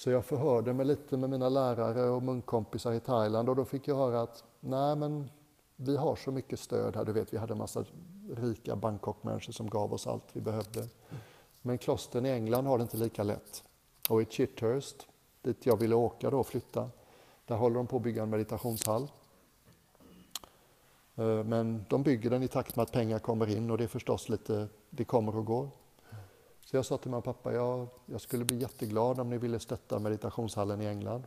[0.00, 3.88] Så jag förhörde mig lite med mina lärare och munkkompisar i Thailand och då fick
[3.88, 5.30] jag höra att nej men
[5.76, 7.84] vi har så mycket stöd här, du vet vi hade en massa
[8.36, 10.88] rika Bangkok-människor som gav oss allt vi behövde.
[11.62, 13.64] Men klostren i England har det inte lika lätt.
[14.10, 15.06] Och i Chithurst,
[15.42, 16.90] dit jag ville åka då och flytta,
[17.46, 19.10] där håller de på att bygga en meditationshall.
[21.16, 23.88] Eh, men de bygger den i takt med att pengar kommer in och det är
[23.88, 25.68] förstås lite, det kommer och går.
[26.70, 29.58] Så jag sa till mamma och pappa, jag, jag skulle bli jätteglad om ni ville
[29.58, 31.26] stötta meditationshallen i England.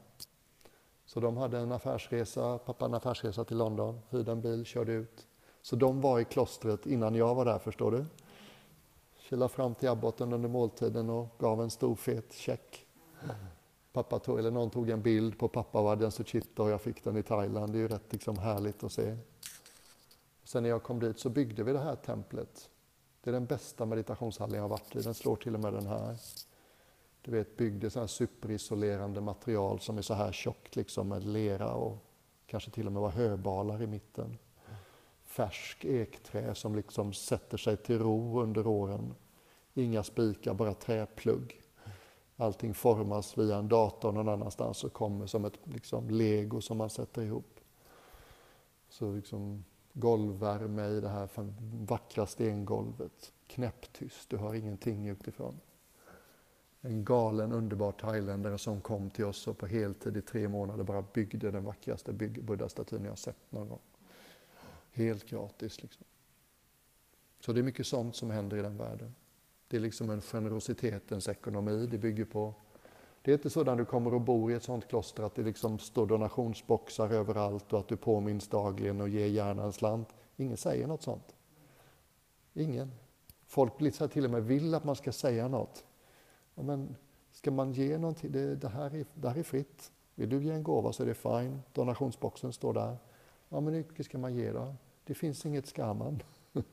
[1.05, 5.27] Så de hade en affärsresa, pappa en affärsresa till London, hyrde en bil, körde ut.
[5.61, 8.05] Så de var i klostret innan jag var där, förstår du.
[9.29, 12.85] kilade fram till abboten under måltiden och gav en stor fet check.
[13.93, 16.81] Pappa tog, eller någon tog en bild på pappa och hade en Suchita och jag
[16.81, 17.73] fick den i Thailand.
[17.73, 19.17] Det är ju rätt liksom härligt att se.
[20.43, 22.69] Sen när jag kom dit så byggde vi det här templet.
[23.23, 25.01] Det är den bästa meditationshallen jag har varit i.
[25.01, 26.17] Den slår till och med den här.
[27.21, 31.73] Du vet, byggde så här superisolerande material som är så här tjockt liksom med lera
[31.73, 31.97] och
[32.45, 34.37] kanske till och med var höbalar i mitten.
[35.23, 39.15] Färsk ekträ som liksom sätter sig till ro under åren.
[39.73, 41.61] Inga spikar, bara träplugg.
[42.37, 46.89] Allting formas via en dator någon annanstans och kommer som ett liksom, lego som man
[46.89, 47.59] sätter ihop.
[48.89, 49.63] Så liksom
[49.93, 51.29] golvvärme i det här
[51.85, 53.33] vackra stengolvet.
[53.47, 55.59] Knäpptyst, du hör ingenting utifrån.
[56.81, 61.01] En galen, underbar thailändare som kom till oss och på heltid i tre månader bara
[61.13, 63.79] byggde den vackraste buddha-statyn jag sett någon gång.
[64.91, 65.81] Helt gratis.
[65.81, 66.05] Liksom.
[67.39, 69.15] Så det är mycket sånt som händer i den världen.
[69.67, 72.53] Det är liksom en generositetens ekonomi det bygger på.
[73.23, 75.43] Det är inte så när du kommer och bor i ett sånt kloster att det
[75.43, 80.09] liksom står donationsboxar överallt och att du påminns dagligen och ger gärna en slant.
[80.35, 81.35] Ingen säger något sånt.
[82.53, 82.91] Ingen.
[83.45, 85.83] Folk blir så till och med vill att man ska säga något.
[86.55, 86.95] Ja, men
[87.31, 88.31] ska man ge någonting?
[88.31, 89.91] Det, det, här är, det här är fritt.
[90.15, 91.61] Vill du ge en gåva så är det fine.
[91.73, 92.97] Donationsboxen står där.
[93.49, 94.75] Ja, men hur mycket ska man ge då?
[95.03, 96.23] Det finns inget skamman.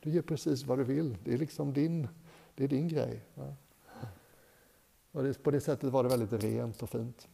[0.00, 1.16] Du ger precis vad du vill.
[1.24, 2.08] Det är liksom din,
[2.54, 3.22] det är din grej.
[3.34, 3.54] Ja.
[5.14, 7.28] Och det, på det sättet var det väldigt rent och fint.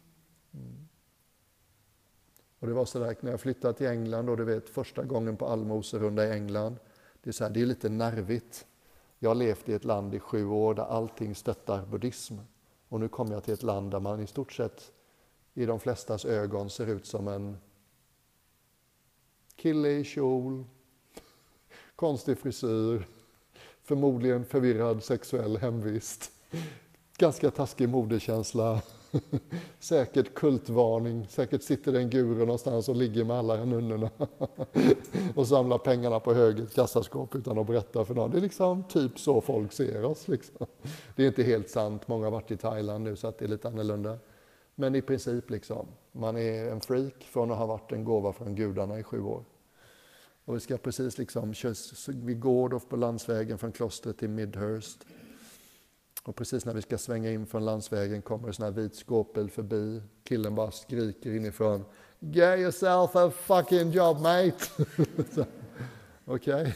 [0.54, 0.88] Mm.
[2.58, 5.46] Och det var sådär, när jag flyttade till England och du vet första gången på
[5.46, 6.76] allmoserunda i England.
[7.22, 8.66] Det är, så här, det är lite nervigt.
[9.18, 12.34] Jag har levt i ett land i sju år där allting stöttar buddhism.
[12.88, 14.92] Och nu kommer jag till ett land där man i stort sett
[15.54, 17.56] i de flestas ögon ser ut som en
[19.56, 20.64] kille i kjol,
[21.96, 23.06] konstig frisyr,
[23.82, 26.32] förmodligen förvirrad sexuell hemvist,
[27.20, 28.82] ganska taskig modekänsla,
[29.78, 34.10] säkert kultvarning, säkert sitter det en guru någonstans och ligger med alla nunnorna
[35.34, 38.30] och samlar pengarna på höget kassaskåp utan att berätta för någon.
[38.30, 40.28] Det är liksom typ så folk ser oss.
[40.28, 40.66] Liksom.
[41.16, 43.48] Det är inte helt sant, många har varit i Thailand nu så att det är
[43.48, 44.18] lite annorlunda.
[44.74, 48.54] Men i princip, liksom, man är en freak från att ha varit en gåva från
[48.54, 49.44] gudarna i sju år.
[50.44, 51.54] Och vi ska precis liksom,
[52.06, 55.04] vi går då på landsvägen från klostret till Midhurst.
[56.22, 59.50] Och precis när vi ska svänga in från landsvägen kommer en sån här vit skåpbil
[59.50, 60.02] förbi.
[60.24, 61.84] Killen bara skriker inifrån.
[62.18, 64.56] Get yourself a fucking job mate!
[66.24, 66.62] Okej.
[66.62, 66.72] Okay.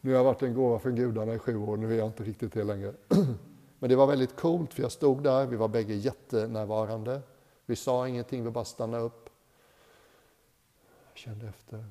[0.00, 2.22] Nu har jag varit en gåva från gudarna i sju år, nu är jag inte
[2.22, 2.94] riktigt det längre.
[3.78, 7.20] Men det var väldigt coolt, för jag stod där, vi var bägge jättenärvarande.
[7.66, 9.30] Vi sa ingenting, vi bara stannade upp.
[11.08, 11.84] Jag kände efter.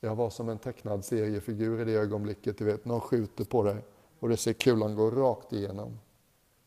[0.00, 2.58] Jag var som en tecknad seriefigur i det ögonblicket.
[2.58, 3.82] Du vet, någon skjuter på dig
[4.18, 5.98] och du ser kulan gå rakt igenom.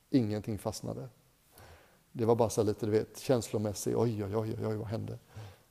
[0.10, 1.10] Ingenting fastnade.
[2.12, 3.95] Det var bara så lite, du vet, känslomässigt.
[3.95, 5.20] Oj, oj, oj, oj, vad hände?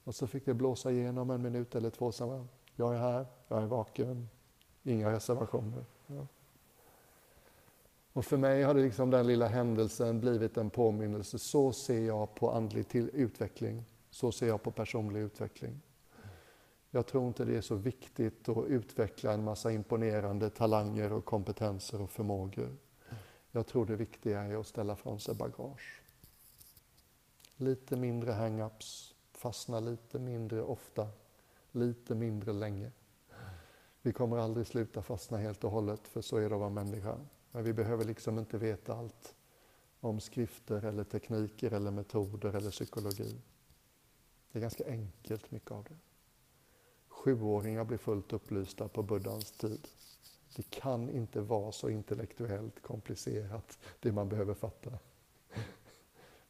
[0.05, 2.13] Och så fick det blåsa igenom en minut eller två.
[2.13, 4.29] Sen jag är här, jag är vaken.
[4.83, 5.85] Inga reservationer.
[6.07, 6.27] Ja.
[8.13, 11.39] Och för mig har det liksom den lilla händelsen blivit en påminnelse.
[11.39, 13.85] Så ser jag på andlig utveckling.
[14.11, 15.81] Så ser jag på personlig utveckling.
[16.91, 22.01] Jag tror inte det är så viktigt att utveckla en massa imponerande talanger och kompetenser
[22.03, 22.77] och förmågor.
[23.51, 26.03] Jag tror det viktiga är att ställa från sig bagage.
[27.57, 31.09] Lite mindre hang-ups, fastna lite mindre ofta,
[31.73, 32.93] lite mindre länge.
[34.03, 37.19] Vi kommer aldrig sluta fastna helt och hållet, för så är det att vara människa.
[37.53, 39.35] Men vi behöver liksom inte veta allt
[40.01, 43.41] om skrifter eller tekniker eller metoder eller psykologi.
[44.53, 45.97] Det är ganska enkelt, mycket av det.
[47.21, 49.89] Sjuåringar blir fullt upplysta på buddhans tid.
[50.57, 54.99] Det kan inte vara så intellektuellt komplicerat, det man behöver fatta.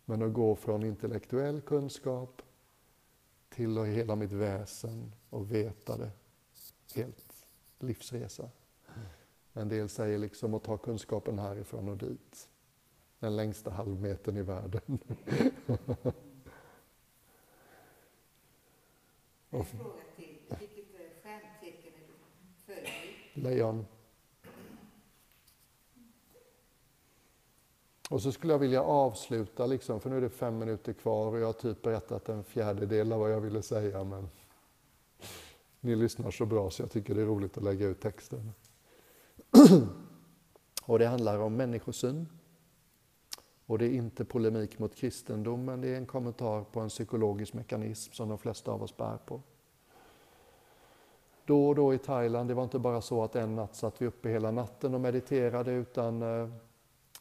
[0.05, 2.43] Men att gå från intellektuell kunskap
[3.49, 6.11] till att hela mitt väsen och veta det,
[6.95, 7.47] helt
[7.79, 8.51] livsresa.
[9.53, 12.49] En del säger liksom att ta kunskapen härifrån och dit.
[13.19, 14.99] Den längsta halvmetern i världen.
[19.51, 20.37] och, fråga till.
[20.59, 22.15] Vilket stjärntecken är du
[22.67, 23.30] född i?
[23.41, 23.87] Lejon.
[28.11, 31.39] Och så skulle jag vilja avsluta, liksom, för nu är det fem minuter kvar och
[31.39, 34.05] jag har typ berättat en fjärdedel av vad jag ville säga.
[34.05, 34.29] Men
[35.81, 38.53] ni lyssnar så bra så jag tycker det är roligt att lägga ut texten.
[40.85, 42.27] och det handlar om människosyn.
[43.67, 48.13] Och det är inte polemik mot kristendomen, det är en kommentar på en psykologisk mekanism
[48.13, 49.43] som de flesta av oss bär på
[51.45, 54.07] då och då i Thailand, det var inte bara så att en natt satt vi
[54.07, 56.49] uppe hela natten och mediterade utan eh,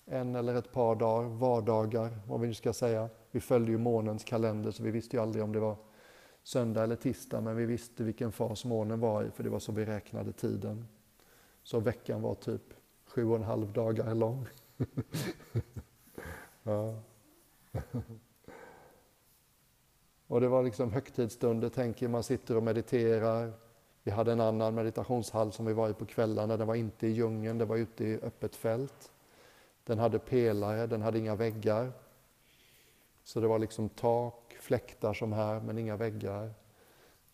[0.05, 3.09] en eller ett par dagar, vardagar om vi nu ska säga.
[3.31, 5.75] Vi följde ju månens kalender så vi visste ju aldrig om det var
[6.43, 9.71] söndag eller tisdag men vi visste vilken fas månen var i för det var så
[9.71, 10.87] vi räknade tiden.
[11.63, 12.73] Så veckan var typ
[13.05, 14.47] sju och en halv dagar lång.
[16.63, 16.95] ja.
[20.27, 23.53] Och det var liksom högtidsstunder, tänker man sitter och mediterar.
[24.03, 27.11] Vi hade en annan meditationshall som vi var i på kvällarna, den var inte i
[27.11, 29.11] djungeln, den var ute i öppet fält.
[29.83, 31.91] Den hade pelare, den hade inga väggar.
[33.23, 36.53] Så det var liksom tak, fläktar som här, men inga väggar.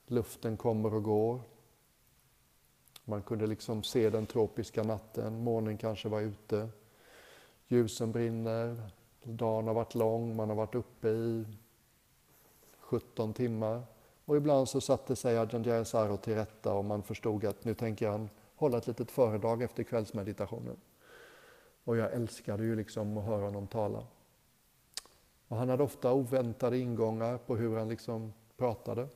[0.07, 1.41] Luften kommer och går.
[3.05, 6.69] Man kunde liksom se den tropiska natten, månen kanske var ute.
[7.67, 8.89] Ljusen brinner,
[9.23, 11.45] dagen har varit lång, man har varit uppe i
[12.79, 13.83] 17 timmar.
[14.25, 18.09] Och ibland så satte sig Ajahn Jayasaro till rätta och man förstod att nu tänker
[18.09, 20.77] han hålla ett litet föredrag efter kvällsmeditationen.
[21.83, 24.03] Och jag älskade ju liksom att höra honom tala.
[25.47, 29.07] Och han hade ofta oväntade ingångar på hur han liksom pratade.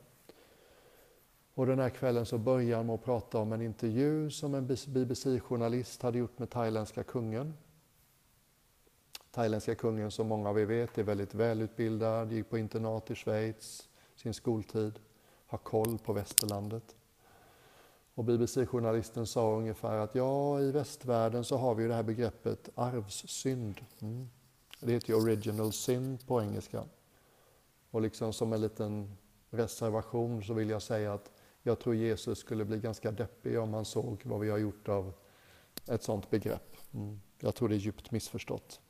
[1.54, 4.66] Och den här kvällen så började han med att prata om en intervju som en
[4.66, 7.54] BBC-journalist hade gjort med thailändska kungen.
[9.30, 13.89] Thailändska kungen, som många av er vet, är väldigt välutbildad, gick på internat i Schweiz
[14.22, 14.98] sin skoltid,
[15.46, 16.96] har koll på västerlandet.
[18.14, 22.68] Och BBC-journalisten sa ungefär att ja, i västvärlden så har vi ju det här begreppet
[22.74, 23.80] arvssynd.
[24.00, 24.28] Mm.
[24.80, 26.84] Det heter ju original sin på engelska.
[27.90, 29.16] Och liksom som en liten
[29.50, 33.84] reservation så vill jag säga att jag tror Jesus skulle bli ganska deppig om han
[33.84, 35.12] såg vad vi har gjort av
[35.86, 36.76] ett sådant begrepp.
[36.92, 37.20] Mm.
[37.38, 38.80] Jag tror det är djupt missförstått.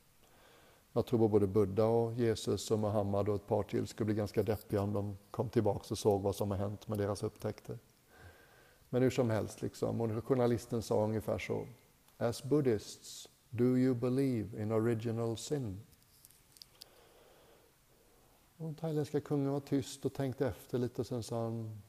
[0.92, 4.42] Jag tror både Buddha och Jesus och Muhammad och ett par till skulle bli ganska
[4.42, 7.78] deppiga om de kom tillbaka och såg vad som har hänt med deras upptäckter.
[8.88, 10.00] Men hur som helst, liksom.
[10.00, 11.66] och journalisten sa ungefär så.
[12.16, 15.80] As Buddhists, do you believe in original sin?
[18.56, 21.82] Och den thailändska kungen var tyst och tänkte efter lite, sen sa han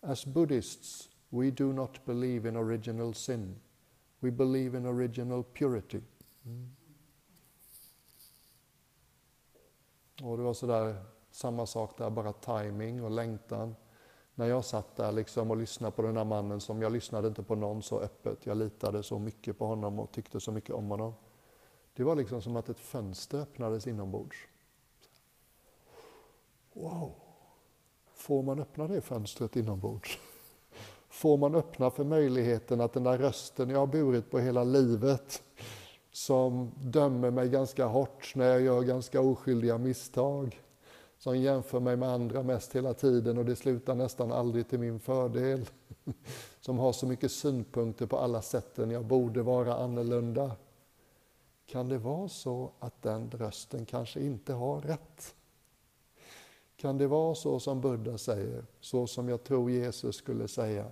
[0.00, 3.56] As Buddhists, we do not believe in original sin.
[4.20, 6.00] We believe in original purity.
[6.44, 6.70] Mm.
[10.22, 10.96] Och det var sådär,
[11.30, 13.76] samma sak där, bara timing och längtan.
[14.34, 17.42] När jag satt där liksom och lyssnade på den här mannen som jag lyssnade inte
[17.42, 18.46] på någon så öppet.
[18.46, 21.14] Jag litade så mycket på honom och tyckte så mycket om honom.
[21.94, 24.36] Det var liksom som att ett fönster öppnades inombords.
[26.72, 27.12] Wow!
[28.14, 30.18] Får man öppna det fönstret inombords?
[31.08, 35.42] Får man öppna för möjligheten att den där rösten jag har burit på hela livet
[36.14, 40.60] som dömer mig ganska hårt när jag gör ganska oskyldiga misstag.
[41.18, 45.00] Som jämför mig med andra mest hela tiden och det slutar nästan aldrig till min
[45.00, 45.70] fördel.
[46.60, 50.56] Som har så mycket synpunkter på alla sätten jag borde vara annorlunda.
[51.66, 55.34] Kan det vara så att den rösten kanske inte har rätt?
[56.76, 60.90] Kan det vara så som Buddha säger, så som jag tror Jesus skulle säga,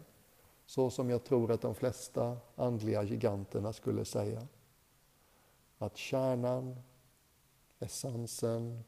[0.66, 4.46] så som jag tror att de flesta andliga giganterna skulle säga?
[5.82, 6.76] Att kärnan,
[7.78, 8.84] essensen,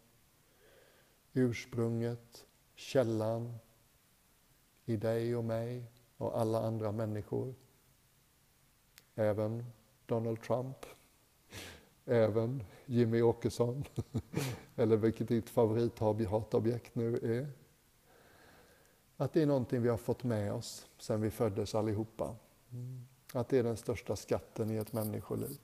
[1.32, 3.54] ursprunget, källan
[4.84, 5.84] i dig och mig
[6.16, 7.54] och alla andra människor,
[9.14, 9.64] även
[10.06, 10.86] Donald Trump,
[12.04, 13.84] även Jimmy Åkesson,
[14.76, 17.48] eller vilket ditt favorithatobjekt nu är.
[19.16, 22.36] Att det är någonting vi har fått med oss sen vi föddes allihopa.
[22.72, 23.06] Mm.
[23.32, 25.58] Att det är den största skatten i ett människoliv.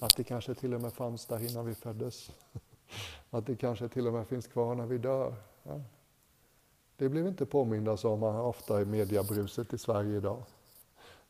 [0.00, 2.30] Att det kanske till och med fanns där innan vi föddes.
[3.30, 5.34] Att det kanske till och med finns kvar när vi dör.
[5.62, 5.80] Ja.
[6.96, 10.42] Det blev inte påminda om ofta i mediabruset i Sverige idag.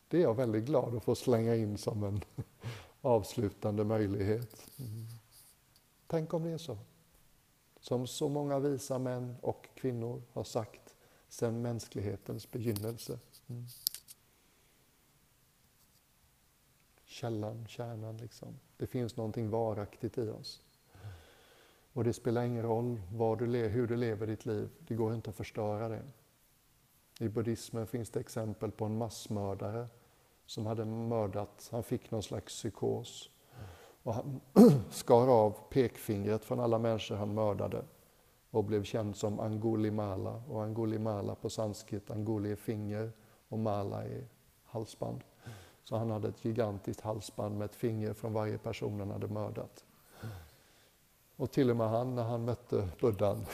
[0.08, 2.20] Det är jag väldigt glad att få slänga in som en
[3.00, 4.70] avslutande möjlighet.
[4.78, 5.06] Mm.
[6.06, 6.78] Tänk om det är så.
[7.80, 10.94] Som så många visa män och kvinnor har sagt
[11.28, 13.18] sedan mänsklighetens begynnelse.
[13.46, 13.66] Mm.
[17.16, 18.16] Källan, kärnan.
[18.16, 18.58] Liksom.
[18.76, 20.62] Det finns någonting varaktigt i oss.
[21.92, 25.30] Och det spelar ingen roll var du hur du lever ditt liv, det går inte
[25.30, 26.02] att förstöra det.
[27.20, 29.86] I buddhismen finns det exempel på en massmördare
[30.46, 33.30] som hade mördat, han fick någon slags psykos.
[34.02, 34.40] Och han
[34.90, 37.84] skar av pekfingret från alla människor han mördade
[38.50, 40.42] och blev känd som Angulimala.
[40.48, 43.12] Och Angulimala på sanskrit, Anguli är finger
[43.48, 44.28] och mala är
[44.64, 45.20] halsband.
[45.88, 49.84] Så han hade ett gigantiskt halsband med ett finger från varje person han hade mördat.
[51.36, 53.46] Och till och med han, när han mötte buddhan,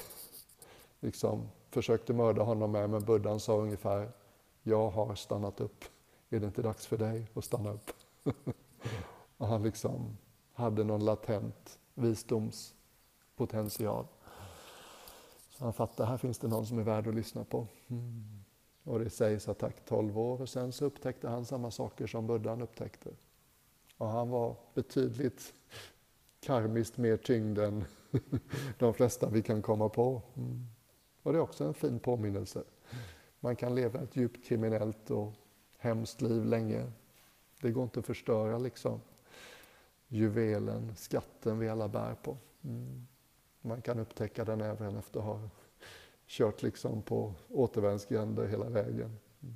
[1.00, 4.10] liksom försökte mörda honom med, men buddhan sa ungefär
[4.62, 5.84] Jag har stannat upp.
[6.30, 7.90] Är det inte dags för dig att stanna upp?
[9.36, 10.16] och han liksom
[10.52, 14.06] hade någon latent visdomspotential.
[15.50, 17.66] Så han fattade, här finns det någon som är värd att lyssna på.
[17.88, 18.41] Mm.
[18.84, 22.26] Och det sägs att tack 12 år och sen så upptäckte han samma saker som
[22.26, 23.10] buddhan upptäckte.
[23.96, 25.54] Och han var betydligt
[26.40, 27.84] karmiskt mer tyngd än
[28.78, 30.22] de flesta vi kan komma på.
[30.36, 30.66] Mm.
[31.22, 32.64] Och det är också en fin påminnelse.
[33.40, 35.32] Man kan leva ett djupt kriminellt och
[35.78, 36.92] hemskt liv länge.
[37.60, 39.00] Det går inte att förstöra liksom
[40.08, 42.36] juvelen, skatten vi alla bär på.
[42.64, 43.06] Mm.
[43.60, 45.40] Man kan upptäcka den även efter att ha
[46.32, 49.18] kört liksom på återvändsgränder hela vägen.
[49.42, 49.54] Mm.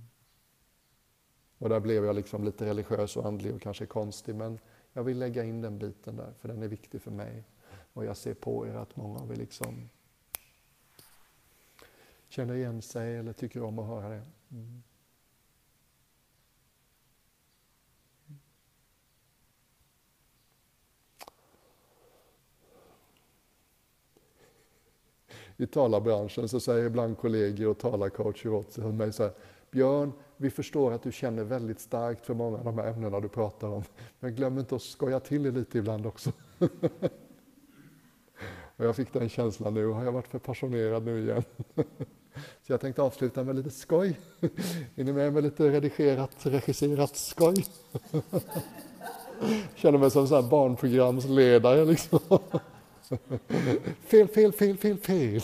[1.59, 4.59] Och där blev jag liksom lite religiös och andlig och kanske konstig men
[4.93, 7.45] jag vill lägga in den biten där för den är viktig för mig.
[7.93, 9.89] Och jag ser på er att många av er liksom
[12.29, 14.23] känner igen sig eller tycker om att höra det.
[14.51, 14.83] Mm.
[25.57, 29.33] I talarbranschen så säger ibland kollegor och talarcoacher åt mig så här,
[29.71, 33.29] Björn, vi förstår att du känner väldigt starkt för många av de här ämnena du
[33.29, 33.83] pratar om,
[34.21, 36.33] men glöm inte att skoja till det lite ibland också.
[38.77, 41.43] och jag fick den känslan nu, har jag varit för passionerad nu igen?
[42.67, 44.21] Så jag tänkte avsluta med lite skoj.
[44.97, 47.67] Är ni med med lite redigerat, regisserat skoj?
[49.75, 52.21] Känner mig som en barnprogramsledare liksom.
[54.01, 55.43] Fel, fel, fel, fel, fel.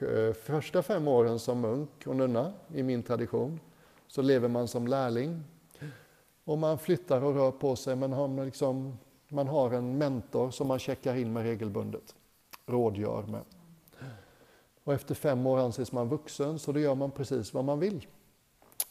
[0.00, 3.60] Eh, första fem åren som munk och nunna i min tradition
[4.06, 5.44] så lever man som lärling.
[6.44, 8.98] Och man flyttar och rör på sig men har liksom,
[9.28, 12.14] man har en mentor som man checkar in med regelbundet,
[12.66, 13.44] rådgör med.
[14.84, 18.06] Och efter fem år anses man vuxen, så då gör man precis vad man vill.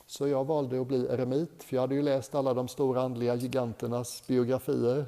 [0.06, 3.36] Så jag valde att bli eremit, för jag hade ju läst alla de stora andliga
[3.36, 5.06] giganternas biografier.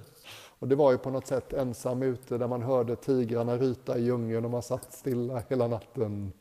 [0.59, 4.03] Och det var ju på något sätt ensam ute där man hörde tigrarna ryta i
[4.03, 6.31] djungeln och man satt stilla hela natten.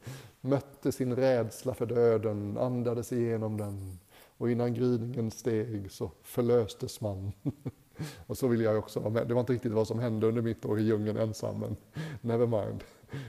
[0.40, 3.98] Mötte sin rädsla för döden, andades igenom den.
[4.38, 7.32] Och innan gryningen steg så förlöstes man.
[8.26, 9.28] och så ville jag också vara med.
[9.28, 11.76] Det var inte riktigt vad som hände under mitt år i djungeln ensam, men
[12.20, 12.84] never mind.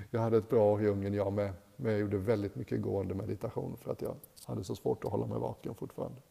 [0.10, 3.14] Jag hade ett bra år i djungeln jag med, men jag gjorde väldigt mycket gående
[3.14, 4.16] meditation för att jag
[4.46, 6.22] hade så svårt att hålla mig vaken fortfarande.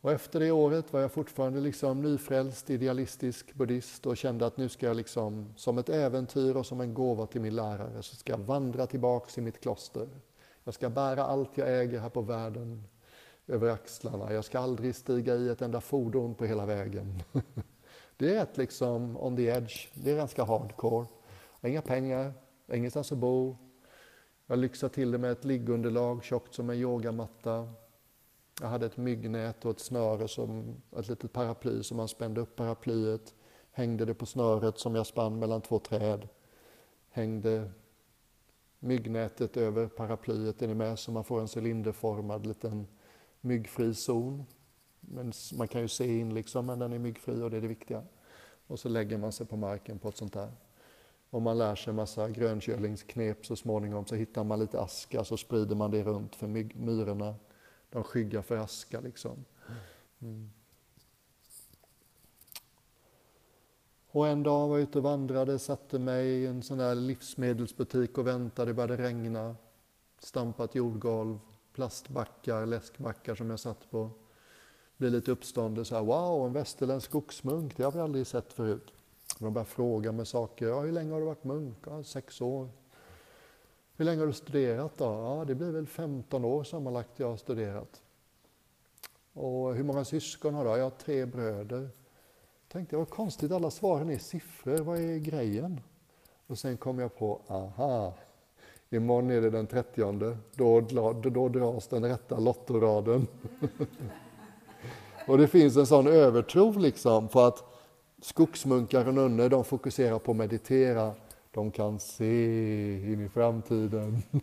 [0.00, 4.68] Och efter det året var jag fortfarande liksom nyfrälst, idealistisk buddhist och kände att nu
[4.68, 8.32] ska jag liksom, som ett äventyr och som en gåva till min lärare, så ska
[8.32, 10.08] jag vandra tillbaks i mitt kloster.
[10.64, 12.84] Jag ska bära allt jag äger här på världen
[13.46, 14.32] över axlarna.
[14.32, 17.22] Jag ska aldrig stiga i ett enda fordon på hela vägen.
[18.16, 19.88] Det är rätt liksom on the edge.
[19.94, 21.06] Det är ganska hardcore.
[21.60, 22.32] Jag har inga pengar,
[22.66, 23.56] jag har ingenstans att bo.
[24.46, 27.68] Jag lyxar till det med ett liggunderlag tjockt som en yogamatta.
[28.60, 32.56] Jag hade ett myggnät och ett snöre, som ett litet paraply som man spände upp
[32.56, 33.34] paraplyet.
[33.72, 36.28] Hängde det på snöret som jag spann mellan två träd.
[37.10, 37.70] Hängde
[38.78, 40.98] myggnätet över paraplyet, är ni med?
[40.98, 42.86] Så man får en cylinderformad liten
[43.40, 44.44] myggfri zon.
[45.00, 47.68] Men man kan ju se in liksom, men den är myggfri och det är det
[47.68, 48.02] viktiga.
[48.66, 50.52] Och så lägger man sig på marken på ett sånt där.
[51.30, 55.76] Om man lär sig massa grönkölingsknep så småningom så hittar man lite aska så sprider
[55.76, 56.46] man det runt för
[56.78, 57.34] myrorna.
[57.90, 59.44] De skyggar för aska liksom.
[60.20, 60.50] Mm.
[64.12, 68.18] Och en dag var jag ute och vandrade, satte mig i en sån där livsmedelsbutik
[68.18, 69.56] och väntade, det började regna.
[70.18, 71.38] Stampat jordgolv,
[71.72, 74.10] plastbackar, läskbackar som jag satt på.
[74.96, 78.92] Blev lite uppstående så här, wow, en västerländsk skogsmunk, det har vi aldrig sett förut.
[79.38, 80.66] De började fråga mig saker.
[80.68, 81.78] Ja, hur länge har du varit munk?
[81.86, 82.68] Ja, sex år.
[84.00, 85.04] Hur länge har du studerat då?
[85.04, 88.02] Ja, det blir väl 15 år sammanlagt jag har studerat.
[89.32, 90.70] Och hur många syskon har du?
[90.70, 91.88] Jag har tre bröder.
[92.68, 94.78] Tänkte jag, vad konstigt, alla svaren är siffror.
[94.78, 95.80] Vad är grejen?
[96.46, 98.14] Och sen kom jag på, aha,
[98.90, 103.26] imorgon är det den 30 då, då, då dras den rätta lottoraden.
[105.26, 107.64] och det finns en sån övertro liksom på att
[108.22, 111.14] Skogsmunkar och nunnor de fokuserar på att meditera.
[111.50, 112.32] De kan se
[113.12, 114.22] in i framtiden.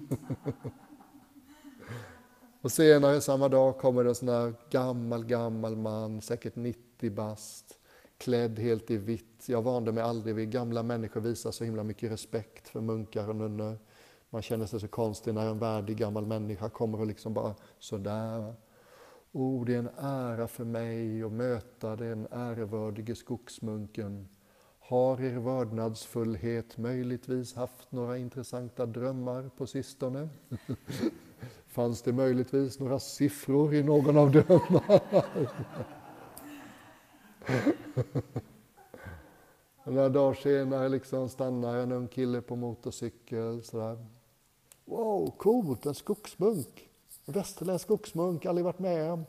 [2.61, 7.79] och senare samma dag kommer det en sån här gammal, gammal man, säkert 90 bast,
[8.17, 9.45] klädd helt i vitt.
[9.47, 13.35] Jag vande mig aldrig vid gamla människor visar så himla mycket respekt för munkar och
[13.35, 13.77] nunnor.
[14.29, 18.55] Man känner sig så konstig när en värdig gammal människa kommer och liksom bara sådär
[19.31, 24.27] Oh, det är en ära för mig att möta den ärevördige skogsmunken.
[24.89, 30.29] Har er vördnadsfullhet möjligtvis haft några intressanta drömmar på sistone?
[31.67, 34.99] Fanns det möjligtvis några siffror i någon av drömmarna?
[39.83, 43.63] Några dagar senare liksom stannar en ung kille på motorcykel.
[43.63, 44.05] Sådär.
[44.85, 46.89] Wow, coolt, en skogsmunk.
[47.25, 49.25] En västerländsk skogsmunk, aldrig varit med om.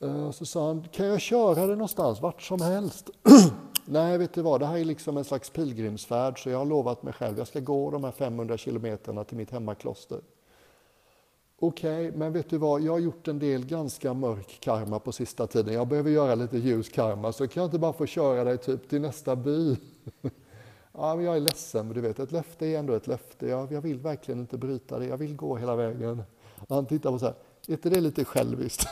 [0.00, 3.10] Eh, så sa han, kan jag köra dig någonstans, vart som helst?
[3.88, 7.02] Nej, vet du vad, det här är liksom en slags pilgrimsfärd, så jag har lovat
[7.02, 10.20] mig själv, jag ska gå de här 500 kilometerna till mitt hemmakloster.
[11.58, 15.12] Okej, okay, men vet du vad, jag har gjort en del ganska mörk karma på
[15.12, 15.74] sista tiden.
[15.74, 18.88] Jag behöver göra lite ljus karma, så kan jag inte bara få köra dig typ
[18.88, 19.76] till nästa by?
[20.92, 23.46] ja, men jag är ledsen, men du vet, ett löfte är ändå ett löfte.
[23.46, 26.22] Jag, jag vill verkligen inte bryta det, jag vill gå hela vägen.
[26.68, 27.34] Han tittar på så här,
[27.68, 28.86] är inte det lite själviskt?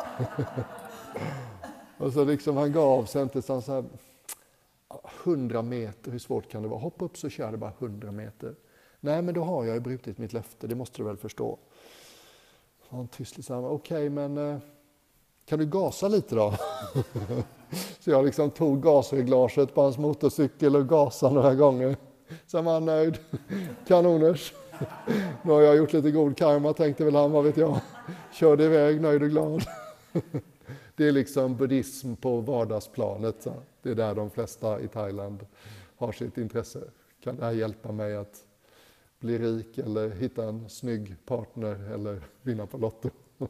[1.98, 3.84] och så liksom han gav sig inte så här,
[5.24, 6.80] 100 meter, hur svårt kan det vara?
[6.80, 8.54] Hoppa upp så kör det bara 100 meter.
[9.00, 11.58] Nej, men då har jag ju brutit mitt löfte, det måste du väl förstå.
[12.88, 14.58] Han tyst sa okej, okay, men eh,
[15.46, 16.54] kan du gasa lite då?
[18.00, 21.96] så jag liksom tog gasreglaget på hans motorcykel och gasade några gånger.
[22.46, 23.18] Sen var han nöjd.
[23.86, 24.54] Kanoners.
[25.42, 27.80] Nu har jag gjort lite god karma, tänkte väl han, vad vet jag.
[28.32, 29.62] Körde iväg nöjd och glad.
[30.96, 33.46] Det är liksom buddhism på vardagsplanet.
[33.82, 35.46] Det är där de flesta i Thailand
[35.96, 36.90] har sitt intresse.
[37.20, 38.46] Kan det här hjälpa mig att
[39.18, 43.10] bli rik eller hitta en snygg partner eller vinna på Lotto?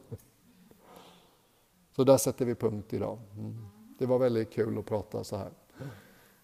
[1.97, 3.19] Så där sätter vi punkt idag.
[3.37, 3.67] Mm.
[3.99, 5.51] Det var väldigt kul att prata så här.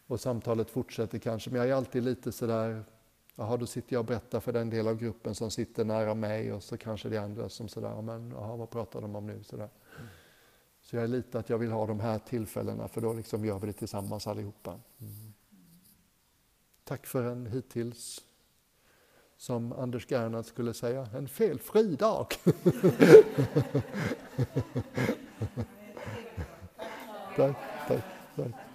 [0.06, 2.84] Och samtalet fortsätter kanske, men jag är alltid lite sådär,
[3.34, 6.52] jaha då sitter jag och berättar för den del av gruppen som sitter nära mig
[6.52, 9.42] och så kanske det andra som sådär, men jaha vad pratar de om nu?
[9.42, 9.68] Sådär.
[10.86, 13.58] Så jag är lite att jag vill ha de här tillfällena för då liksom gör
[13.58, 14.70] vi det tillsammans allihopa.
[15.00, 15.32] Mm.
[16.84, 18.20] Tack för en hittills,
[19.36, 22.26] som Anders Gernadh skulle säga, en felfri dag.
[27.36, 27.56] tack,
[27.88, 28.04] tack,
[28.36, 28.65] tack.